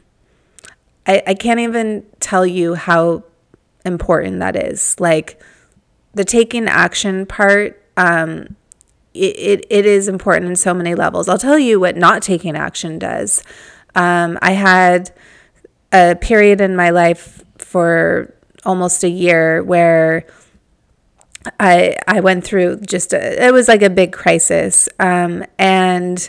I, 1.06 1.22
I 1.26 1.34
can't 1.34 1.60
even 1.60 2.04
tell 2.20 2.44
you 2.46 2.74
how 2.74 3.24
important 3.84 4.40
that 4.40 4.56
is. 4.56 4.98
Like 4.98 5.40
the 6.14 6.24
taking 6.24 6.66
action 6.66 7.26
part, 7.26 7.82
um, 7.96 8.56
it, 9.14 9.38
it, 9.38 9.66
it 9.70 9.86
is 9.86 10.08
important 10.08 10.46
in 10.46 10.56
so 10.56 10.74
many 10.74 10.94
levels. 10.94 11.28
I'll 11.28 11.38
tell 11.38 11.58
you 11.58 11.80
what 11.80 11.96
not 11.96 12.22
taking 12.22 12.56
action 12.56 12.98
does. 12.98 13.42
Um, 13.94 14.38
I 14.42 14.52
had 14.52 15.12
a 15.92 16.16
period 16.16 16.60
in 16.60 16.76
my 16.76 16.90
life 16.90 17.42
for 17.56 18.34
almost 18.64 19.04
a 19.04 19.08
year 19.08 19.62
where 19.62 20.26
I 21.60 21.96
I 22.08 22.20
went 22.20 22.44
through 22.44 22.80
just 22.80 23.12
a, 23.12 23.46
it 23.46 23.52
was 23.52 23.68
like 23.68 23.82
a 23.82 23.88
big 23.88 24.12
crisis, 24.12 24.88
um, 24.98 25.44
and 25.58 26.28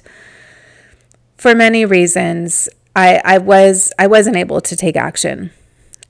for 1.37 1.55
many 1.55 1.85
reasons, 1.85 2.69
I, 2.97 3.21
I 3.23 3.38
was 3.38 3.93
I 3.99 4.07
wasn't 4.07 4.36
able 4.36 4.60
to 4.60 4.75
take 4.75 4.97
action. 4.97 5.51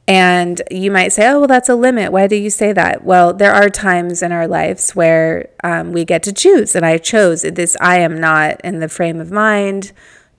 And 0.10 0.62
you 0.71 0.89
might 0.89 1.12
say, 1.12 1.28
oh, 1.28 1.39
well, 1.39 1.47
that's 1.47 1.67
a 1.67 1.76
limit. 1.76 2.13
Why 2.13 2.28
do 2.28 2.38
you 2.38 2.50
say 2.50 2.71
that? 2.71 3.04
Well, 3.04 3.34
there 3.34 3.52
are 3.52 3.69
times 3.69 4.23
in 4.23 4.32
our 4.32 4.47
lives 4.47 4.95
where 4.95 5.50
um, 5.65 5.91
we 5.91 6.06
get 6.06 6.23
to 6.23 6.32
choose. 6.32 6.78
And 6.78 6.86
I 6.86 6.97
chose 6.97 7.41
this. 7.41 7.76
I 7.82 8.00
am 8.00 8.17
not 8.17 8.62
in 8.63 8.80
the 8.80 8.88
frame 8.88 9.19
of 9.19 9.32
mind 9.32 9.91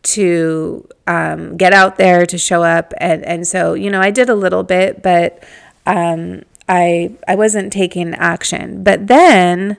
to 0.04 0.88
um, 1.06 1.58
get 1.58 1.74
out 1.74 1.98
there, 1.98 2.24
to 2.24 2.38
show 2.38 2.62
up. 2.62 2.94
And, 2.96 3.22
and 3.26 3.46
so, 3.46 3.74
you 3.74 3.90
know, 3.90 4.00
I 4.00 4.10
did 4.10 4.30
a 4.30 4.34
little 4.34 4.62
bit, 4.62 5.02
but 5.02 5.44
um, 5.84 6.44
I, 6.66 7.12
I 7.28 7.34
wasn't 7.34 7.70
taking 7.70 8.14
action. 8.14 8.82
But 8.82 9.06
then 9.06 9.76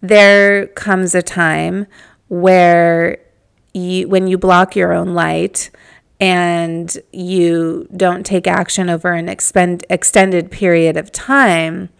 there 0.00 0.68
comes 0.68 1.12
a 1.12 1.22
time 1.22 1.88
where 2.28 3.18
you, 3.72 4.06
when 4.06 4.28
you 4.28 4.38
block 4.38 4.76
your 4.76 4.92
own 4.92 5.12
light, 5.12 5.70
and 6.20 6.96
you 7.12 7.88
don't 7.96 8.24
take 8.24 8.46
action 8.46 8.88
over 8.88 9.12
an 9.12 9.28
expend, 9.28 9.84
extended 9.90 10.50
period 10.50 10.96
of 10.96 11.10
time, 11.12 11.90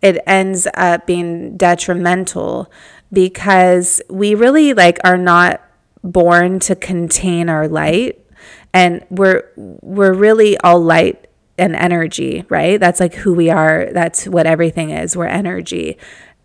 it 0.00 0.22
ends 0.26 0.66
up 0.74 1.06
being 1.06 1.56
detrimental 1.56 2.70
because 3.12 4.00
we 4.08 4.34
really 4.34 4.74
like 4.74 4.98
are 5.04 5.16
not 5.16 5.60
born 6.02 6.58
to 6.60 6.76
contain 6.76 7.48
our 7.48 7.66
light 7.66 8.20
and 8.74 9.04
we're 9.08 9.50
we're 9.56 10.12
really 10.12 10.58
all 10.58 10.80
light 10.80 11.28
and 11.56 11.76
energy, 11.76 12.44
right? 12.48 12.78
That's 12.78 13.00
like 13.00 13.14
who 13.14 13.32
we 13.32 13.48
are. 13.48 13.88
That's 13.92 14.26
what 14.26 14.46
everything 14.46 14.90
is. 14.90 15.16
We're 15.16 15.26
energy. 15.26 15.96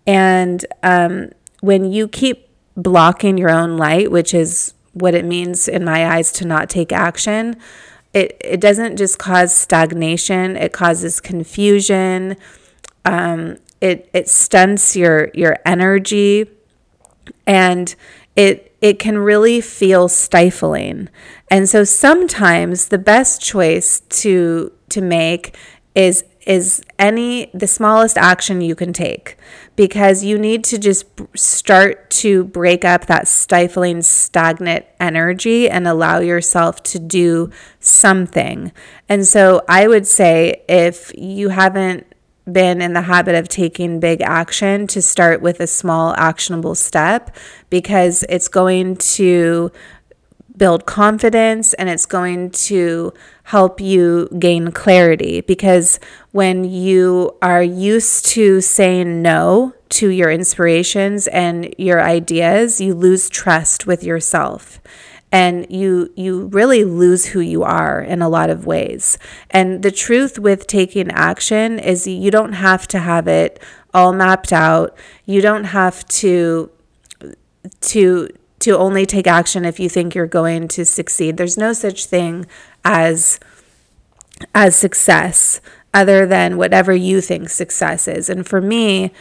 And 0.06 0.66
um, 0.84 1.32
when 1.62 1.92
you 1.92 2.08
keep 2.08 2.48
blocking 2.78 3.38
your 3.38 3.50
own 3.50 3.78
light, 3.78 4.12
which 4.12 4.34
is 4.34 4.74
what 5.00 5.16
it 5.16 5.26
means 5.26 5.68
in 5.68 5.84
my 5.84 6.16
eyes 6.16 6.32
to 6.34 6.46
not 6.46 6.70
take 6.70 6.92
action, 6.92 7.56
it, 8.14 8.38
it 8.42 8.60
doesn't 8.60 8.98
just 8.98 9.20
cause 9.20 9.56
stagnation, 9.56 10.56
it 10.56 10.74
causes 10.74 11.20
confusion. 11.20 12.36
Um, 13.06 13.58
it, 13.82 14.10
it 14.14 14.28
stunts 14.28 14.96
your, 14.96 15.32
your 15.34 15.58
energy 15.66 16.50
and 17.48 17.96
it 18.36 18.70
it 18.82 19.00
can 19.00 19.18
really 19.18 19.60
feel 19.62 20.08
stifling. 20.08 21.10
And 21.52 21.68
so 21.68 21.84
sometimes 21.84 22.88
the 22.88 22.98
best 22.98 23.42
choice 23.42 24.00
to 24.22 24.72
to 24.90 25.02
make 25.02 25.56
is 25.96 26.24
is 26.50 26.82
any 26.98 27.52
the 27.54 27.68
smallest 27.68 28.18
action 28.18 28.60
you 28.60 28.74
can 28.74 28.92
take 28.92 29.38
because 29.76 30.24
you 30.24 30.36
need 30.36 30.64
to 30.64 30.80
just 30.80 31.06
start 31.38 32.10
to 32.10 32.44
break 32.46 32.84
up 32.84 33.06
that 33.06 33.28
stifling 33.28 34.02
stagnant 34.02 34.84
energy 35.00 35.70
and 35.70 35.88
allow 35.88 36.18
yourself 36.18 36.82
to 36.82 36.98
do 36.98 37.52
something. 37.80 38.72
And 39.08 39.28
so 39.28 39.62
I 39.70 39.88
would 39.88 40.08
say 40.08 40.64
if 40.68 41.12
you 41.16 41.50
haven't 41.50 42.08
been 42.52 42.82
in 42.82 42.94
the 42.94 43.02
habit 43.02 43.36
of 43.36 43.48
taking 43.48 44.00
big 44.00 44.22
action 44.22 44.88
to 44.88 45.04
start 45.04 45.44
with 45.44 45.60
a 45.60 45.68
small 45.68 46.16
actionable 46.18 46.74
step 46.74 47.36
because 47.70 48.24
it's 48.28 48.48
going 48.48 48.96
to 48.96 49.72
build 50.60 50.86
confidence 50.86 51.74
and 51.74 51.90
it's 51.90 52.06
going 52.06 52.52
to 52.52 53.12
help 53.46 53.82
you 53.82 54.30
gain 54.38 54.72
clarity 54.72 55.42
because 55.42 56.00
when 56.32 56.64
you 56.64 57.36
are 57.42 57.64
used 57.64 58.28
to 58.28 58.62
saying 58.62 59.24
no 59.24 59.74
to 59.90 60.10
your 60.10 60.30
inspirations 60.30 61.26
and 61.30 61.74
your 61.80 62.00
ideas, 62.00 62.80
you 62.80 62.94
lose 62.94 63.28
trust 63.28 63.88
with 63.88 64.04
yourself 64.04 64.80
and 65.32 65.66
you 65.70 66.12
you 66.16 66.48
really 66.48 66.84
lose 66.84 67.28
who 67.28 67.40
you 67.40 67.64
are 67.64 68.02
in 68.02 68.22
a 68.22 68.30
lot 68.30 68.50
of 68.50 68.66
ways. 68.66 69.18
And 69.50 69.84
the 69.84 69.92
truth 69.92 70.40
with 70.40 70.68
taking 70.68 71.10
action 71.12 71.80
is 71.80 72.08
you 72.08 72.32
don't 72.32 72.54
have 72.54 72.88
to 72.90 73.00
have 73.00 73.28
it 73.28 73.62
all 73.94 74.14
mapped 74.14 74.52
out. 74.52 74.98
You 75.26 75.42
don't 75.42 75.66
have 75.66 76.08
to 76.08 76.72
to 77.82 78.30
to 78.60 78.78
only 78.78 79.06
take 79.06 79.28
action 79.28 79.66
if 79.66 79.80
you 79.80 79.90
think 79.90 80.16
you're 80.16 80.28
going 80.28 80.68
to 80.70 80.86
succeed. 80.86 81.38
There's 81.38 81.58
no 81.58 81.74
such 81.74 82.06
thing 82.06 82.46
as 82.84 83.40
as 84.56 84.76
success 84.76 85.60
other 85.94 86.26
than 86.26 86.58
whatever 86.58 86.94
you 86.94 87.20
think 87.20 87.50
success 87.50 88.08
is. 88.08 88.30
And 88.30 88.48
for 88.48 88.62
me, 88.62 89.12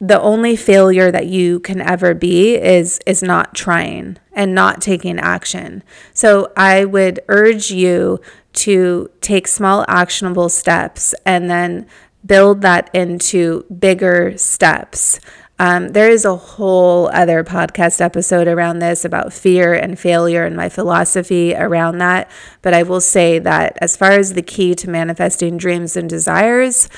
the 0.00 0.20
only 0.20 0.56
failure 0.56 1.10
that 1.10 1.26
you 1.26 1.60
can 1.60 1.80
ever 1.80 2.12
be 2.12 2.54
is 2.54 3.00
is 3.06 3.22
not 3.22 3.54
trying 3.54 4.18
and 4.32 4.54
not 4.54 4.80
taking 4.80 5.18
action. 5.18 5.82
So 6.12 6.52
I 6.56 6.84
would 6.84 7.20
urge 7.28 7.70
you 7.70 8.20
to 8.54 9.10
take 9.20 9.48
small 9.48 9.84
actionable 9.88 10.48
steps 10.48 11.14
and 11.24 11.48
then 11.48 11.86
build 12.24 12.60
that 12.62 12.90
into 12.92 13.64
bigger 13.78 14.36
steps. 14.36 15.20
Um, 15.58 15.88
there 15.88 16.10
is 16.10 16.24
a 16.24 16.36
whole 16.36 17.08
other 17.08 17.42
podcast 17.42 18.00
episode 18.00 18.46
around 18.46 18.80
this 18.80 19.04
about 19.04 19.32
fear 19.32 19.72
and 19.72 19.98
failure 19.98 20.44
and 20.44 20.54
my 20.54 20.68
philosophy 20.68 21.54
around 21.54 21.98
that. 21.98 22.30
But 22.60 22.74
I 22.74 22.82
will 22.82 23.00
say 23.00 23.38
that 23.38 23.78
as 23.80 23.96
far 23.96 24.12
as 24.12 24.34
the 24.34 24.42
key 24.42 24.74
to 24.74 24.90
manifesting 24.90 25.56
dreams 25.56 25.96
and 25.96 26.10
desires, 26.10 26.88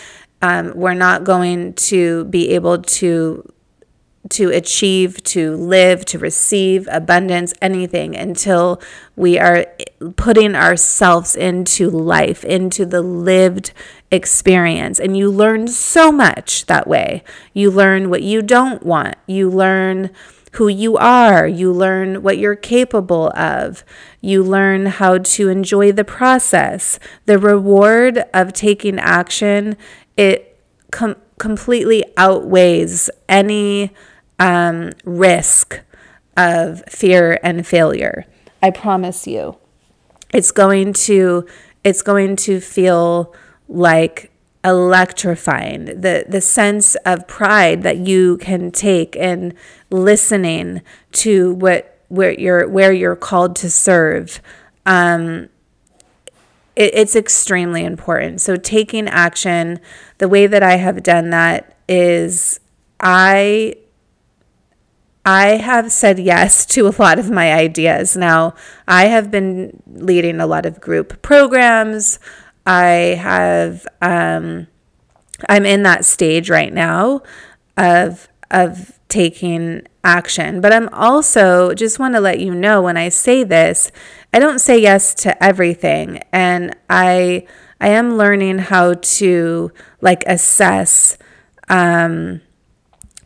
um, 0.42 0.72
we're 0.74 0.94
not 0.94 1.24
going 1.24 1.74
to 1.74 2.24
be 2.26 2.50
able 2.50 2.82
to 2.82 3.52
to 4.30 4.50
achieve, 4.50 5.22
to 5.22 5.56
live, 5.56 6.04
to 6.04 6.18
receive 6.18 6.86
abundance, 6.90 7.54
anything 7.62 8.14
until 8.14 8.80
we 9.16 9.38
are 9.38 9.66
putting 10.16 10.54
ourselves 10.54 11.34
into 11.34 11.88
life, 11.88 12.44
into 12.44 12.84
the 12.84 13.00
lived 13.00 13.72
experience. 14.10 14.98
And 14.98 15.16
you 15.16 15.30
learn 15.30 15.68
so 15.68 16.10
much 16.10 16.66
that 16.66 16.86
way. 16.86 17.22
You 17.52 17.70
learn 17.70 18.10
what 18.10 18.22
you 18.22 18.42
don't 18.42 18.82
want, 18.82 19.16
you 19.26 19.50
learn 19.50 20.10
who 20.52 20.68
you 20.68 20.96
are, 20.96 21.46
you 21.46 21.72
learn 21.72 22.22
what 22.22 22.38
you're 22.38 22.56
capable 22.56 23.30
of, 23.36 23.84
you 24.20 24.42
learn 24.42 24.86
how 24.86 25.18
to 25.18 25.48
enjoy 25.48 25.92
the 25.92 26.04
process. 26.04 26.98
The 27.26 27.38
reward 27.38 28.24
of 28.32 28.52
taking 28.52 28.98
action 28.98 29.76
it 30.16 30.58
com- 30.90 31.16
completely 31.38 32.04
outweighs 32.16 33.08
any 33.28 33.92
um, 34.38 34.92
risk 35.04 35.80
of 36.36 36.82
fear 36.88 37.38
and 37.42 37.66
failure. 37.66 38.26
I 38.62 38.70
promise 38.70 39.26
you. 39.26 39.56
It's 40.32 40.50
going 40.50 40.92
to 40.94 41.46
it's 41.84 42.02
going 42.02 42.36
to 42.36 42.60
feel 42.60 43.34
like 43.68 44.30
electrifying 44.64 45.84
the 45.84 46.24
the 46.28 46.40
sense 46.40 46.96
of 47.06 47.26
pride 47.28 47.82
that 47.82 47.98
you 47.98 48.36
can 48.38 48.70
take 48.70 49.14
in 49.14 49.54
listening 49.90 50.82
to 51.12 51.54
what 51.54 51.98
where 52.08 52.32
you're 52.32 52.68
where 52.68 52.92
you're 52.92 53.16
called 53.16 53.54
to 53.54 53.70
serve 53.70 54.40
um, 54.88 55.50
it, 56.74 56.94
it's 56.94 57.14
extremely 57.14 57.84
important. 57.84 58.40
So, 58.40 58.56
taking 58.56 59.06
action, 59.06 59.80
the 60.16 60.28
way 60.28 60.46
that 60.46 60.62
I 60.62 60.76
have 60.76 61.02
done 61.02 61.30
that 61.30 61.76
is 61.88 62.58
I 62.98 63.74
I 65.26 65.56
have 65.58 65.92
said 65.92 66.18
yes 66.18 66.64
to 66.74 66.88
a 66.88 66.94
lot 66.98 67.18
of 67.18 67.30
my 67.30 67.52
ideas. 67.52 68.16
Now, 68.16 68.54
I 68.86 69.06
have 69.06 69.30
been 69.30 69.82
leading 69.86 70.40
a 70.40 70.46
lot 70.46 70.64
of 70.64 70.80
group 70.80 71.20
programs. 71.20 72.18
I 72.68 73.16
have 73.18 73.86
um, 74.02 74.66
I'm 75.48 75.64
in 75.64 75.82
that 75.84 76.04
stage 76.04 76.50
right 76.50 76.72
now 76.72 77.22
of 77.78 78.28
of 78.50 78.98
taking 79.08 79.86
action. 80.04 80.60
But 80.60 80.74
I'm 80.74 80.90
also 80.90 81.72
just 81.72 81.98
want 81.98 82.14
to 82.14 82.20
let 82.20 82.40
you 82.40 82.54
know 82.54 82.82
when 82.82 82.98
I 82.98 83.08
say 83.08 83.42
this, 83.42 83.90
I 84.34 84.38
don't 84.38 84.58
say 84.58 84.78
yes 84.78 85.14
to 85.14 85.42
everything 85.42 86.20
and 86.30 86.76
I 86.90 87.46
I 87.80 87.88
am 87.88 88.18
learning 88.18 88.58
how 88.58 88.94
to 88.94 89.72
like 90.02 90.24
assess 90.26 91.16
um 91.70 92.42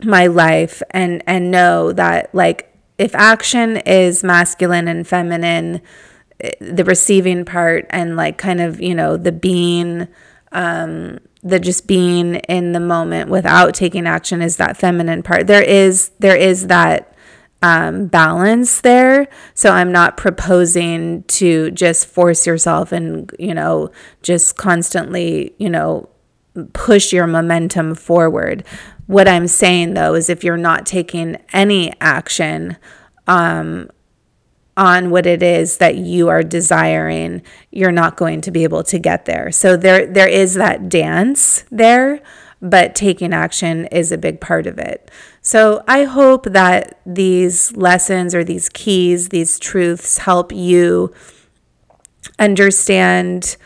my 0.01 0.27
life 0.27 0.81
and 0.91 1.21
and 1.27 1.51
know 1.51 1.91
that 1.91 2.33
like 2.33 2.73
if 2.97 3.13
action 3.13 3.77
is 3.77 4.23
masculine 4.23 4.87
and 4.87 5.05
feminine 5.05 5.81
the 6.59 6.83
receiving 6.83 7.45
part 7.45 7.85
and 7.89 8.15
like 8.15 8.37
kind 8.37 8.61
of 8.61 8.81
you 8.81 8.93
know 8.93 9.17
the 9.17 9.31
being 9.31 10.07
um 10.51 11.19
the 11.41 11.59
just 11.59 11.87
being 11.87 12.35
in 12.35 12.71
the 12.71 12.79
moment 12.79 13.29
without 13.29 13.73
taking 13.73 14.07
action 14.07 14.41
is 14.41 14.57
that 14.57 14.77
feminine 14.77 15.23
part 15.23 15.47
there 15.47 15.63
is 15.63 16.11
there 16.19 16.35
is 16.35 16.67
that 16.67 17.09
um, 17.63 18.07
balance 18.07 18.81
there. 18.81 19.29
So 19.53 19.71
I'm 19.71 19.93
not 19.93 20.17
proposing 20.17 21.23
to 21.23 21.71
just 21.71 22.05
force 22.07 22.45
yourself 22.45 22.91
and, 22.91 23.31
you 23.39 23.53
know, 23.53 23.89
just 24.21 24.57
constantly, 24.57 25.55
you 25.59 25.69
know, 25.69 26.09
push 26.73 27.13
your 27.13 27.25
momentum 27.25 27.95
forward. 27.95 28.65
What 29.07 29.29
I'm 29.29 29.47
saying 29.47 29.93
though 29.93 30.13
is 30.13 30.29
if 30.29 30.43
you're 30.43 30.57
not 30.57 30.85
taking 30.85 31.37
any 31.53 31.93
action 32.01 32.75
um, 33.27 33.89
on 34.75 35.09
what 35.09 35.25
it 35.25 35.43
is 35.43 35.77
that 35.77 35.95
you 35.95 36.29
are 36.29 36.43
desiring, 36.43 37.41
you're 37.71 37.91
not 37.91 38.17
going 38.17 38.41
to 38.41 38.51
be 38.51 38.63
able 38.63 38.83
to 38.83 38.97
get 38.97 39.25
there. 39.25 39.51
So 39.51 39.77
there 39.77 40.05
there 40.05 40.27
is 40.27 40.55
that 40.55 40.89
dance 40.89 41.63
there 41.69 42.21
but 42.63 42.95
taking 42.95 43.33
action 43.33 43.85
is 43.87 44.09
a 44.11 44.17
big 44.17 44.39
part 44.39 44.65
of 44.65 44.79
it. 44.79 45.11
So 45.41 45.83
I 45.85 46.05
hope 46.05 46.45
that 46.45 46.97
these 47.05 47.75
lessons 47.75 48.33
or 48.33 48.45
these 48.45 48.69
keys, 48.69 49.29
these 49.29 49.59
truths 49.59 50.19
help 50.19 50.53
you 50.53 51.13
understand 52.39 53.57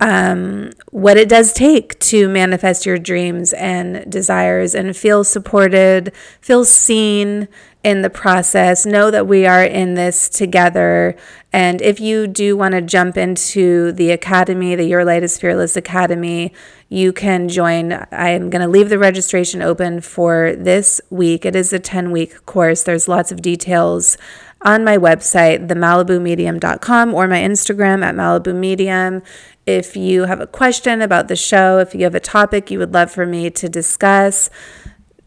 um, 0.00 0.70
what 0.90 1.16
it 1.16 1.28
does 1.28 1.52
take 1.52 1.98
to 2.00 2.28
manifest 2.28 2.84
your 2.84 2.98
dreams 2.98 3.52
and 3.54 4.10
desires 4.10 4.74
and 4.74 4.96
feel 4.96 5.24
supported, 5.24 6.12
feel 6.40 6.64
seen, 6.64 7.48
in 7.86 8.02
the 8.02 8.10
process. 8.10 8.84
Know 8.84 9.12
that 9.12 9.28
we 9.28 9.46
are 9.46 9.62
in 9.62 9.94
this 9.94 10.28
together. 10.28 11.14
And 11.52 11.80
if 11.80 12.00
you 12.00 12.26
do 12.26 12.56
want 12.56 12.72
to 12.72 12.82
jump 12.82 13.16
into 13.16 13.92
the 13.92 14.10
academy, 14.10 14.74
the 14.74 14.82
Your 14.82 15.04
Light 15.04 15.22
is 15.22 15.38
Fearless 15.38 15.76
Academy, 15.76 16.52
you 16.88 17.12
can 17.12 17.48
join. 17.48 17.92
I 17.92 18.30
am 18.30 18.50
going 18.50 18.62
to 18.62 18.66
leave 18.66 18.88
the 18.88 18.98
registration 18.98 19.62
open 19.62 20.00
for 20.00 20.56
this 20.56 21.00
week. 21.10 21.44
It 21.44 21.54
is 21.54 21.72
a 21.72 21.78
10 21.78 22.10
week 22.10 22.44
course. 22.44 22.82
There's 22.82 23.06
lots 23.06 23.30
of 23.30 23.40
details 23.40 24.18
on 24.62 24.82
my 24.82 24.98
website, 24.98 25.68
themalibumedium.com, 25.68 27.14
or 27.14 27.28
my 27.28 27.38
Instagram 27.40 28.02
at 28.02 28.16
Malibu 28.16 28.52
Medium. 28.52 29.22
If 29.66 29.96
you 29.96 30.24
have 30.24 30.40
a 30.40 30.46
question 30.46 31.02
about 31.02 31.26
the 31.26 31.36
show, 31.36 31.78
if 31.78 31.94
you 31.94 32.04
have 32.04 32.14
a 32.14 32.20
topic 32.20 32.70
you 32.70 32.78
would 32.78 32.94
love 32.94 33.10
for 33.10 33.26
me 33.26 33.50
to 33.50 33.68
discuss, 33.68 34.48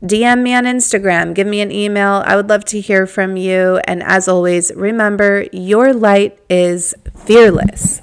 DM 0.02 0.44
me 0.44 0.54
on 0.54 0.64
Instagram, 0.64 1.34
give 1.34 1.46
me 1.46 1.60
an 1.60 1.72
email. 1.72 2.24
I 2.26 2.38
would 2.38 2.48
love 2.48 2.64
to 2.66 2.80
hear 2.80 3.06
from 3.06 3.36
you. 3.36 3.82
And 3.84 4.02
as 4.02 4.30
always, 4.30 4.72
remember 4.74 5.46
your 5.52 5.94
light 5.94 6.40
is 6.50 6.96
fearless. 7.26 8.02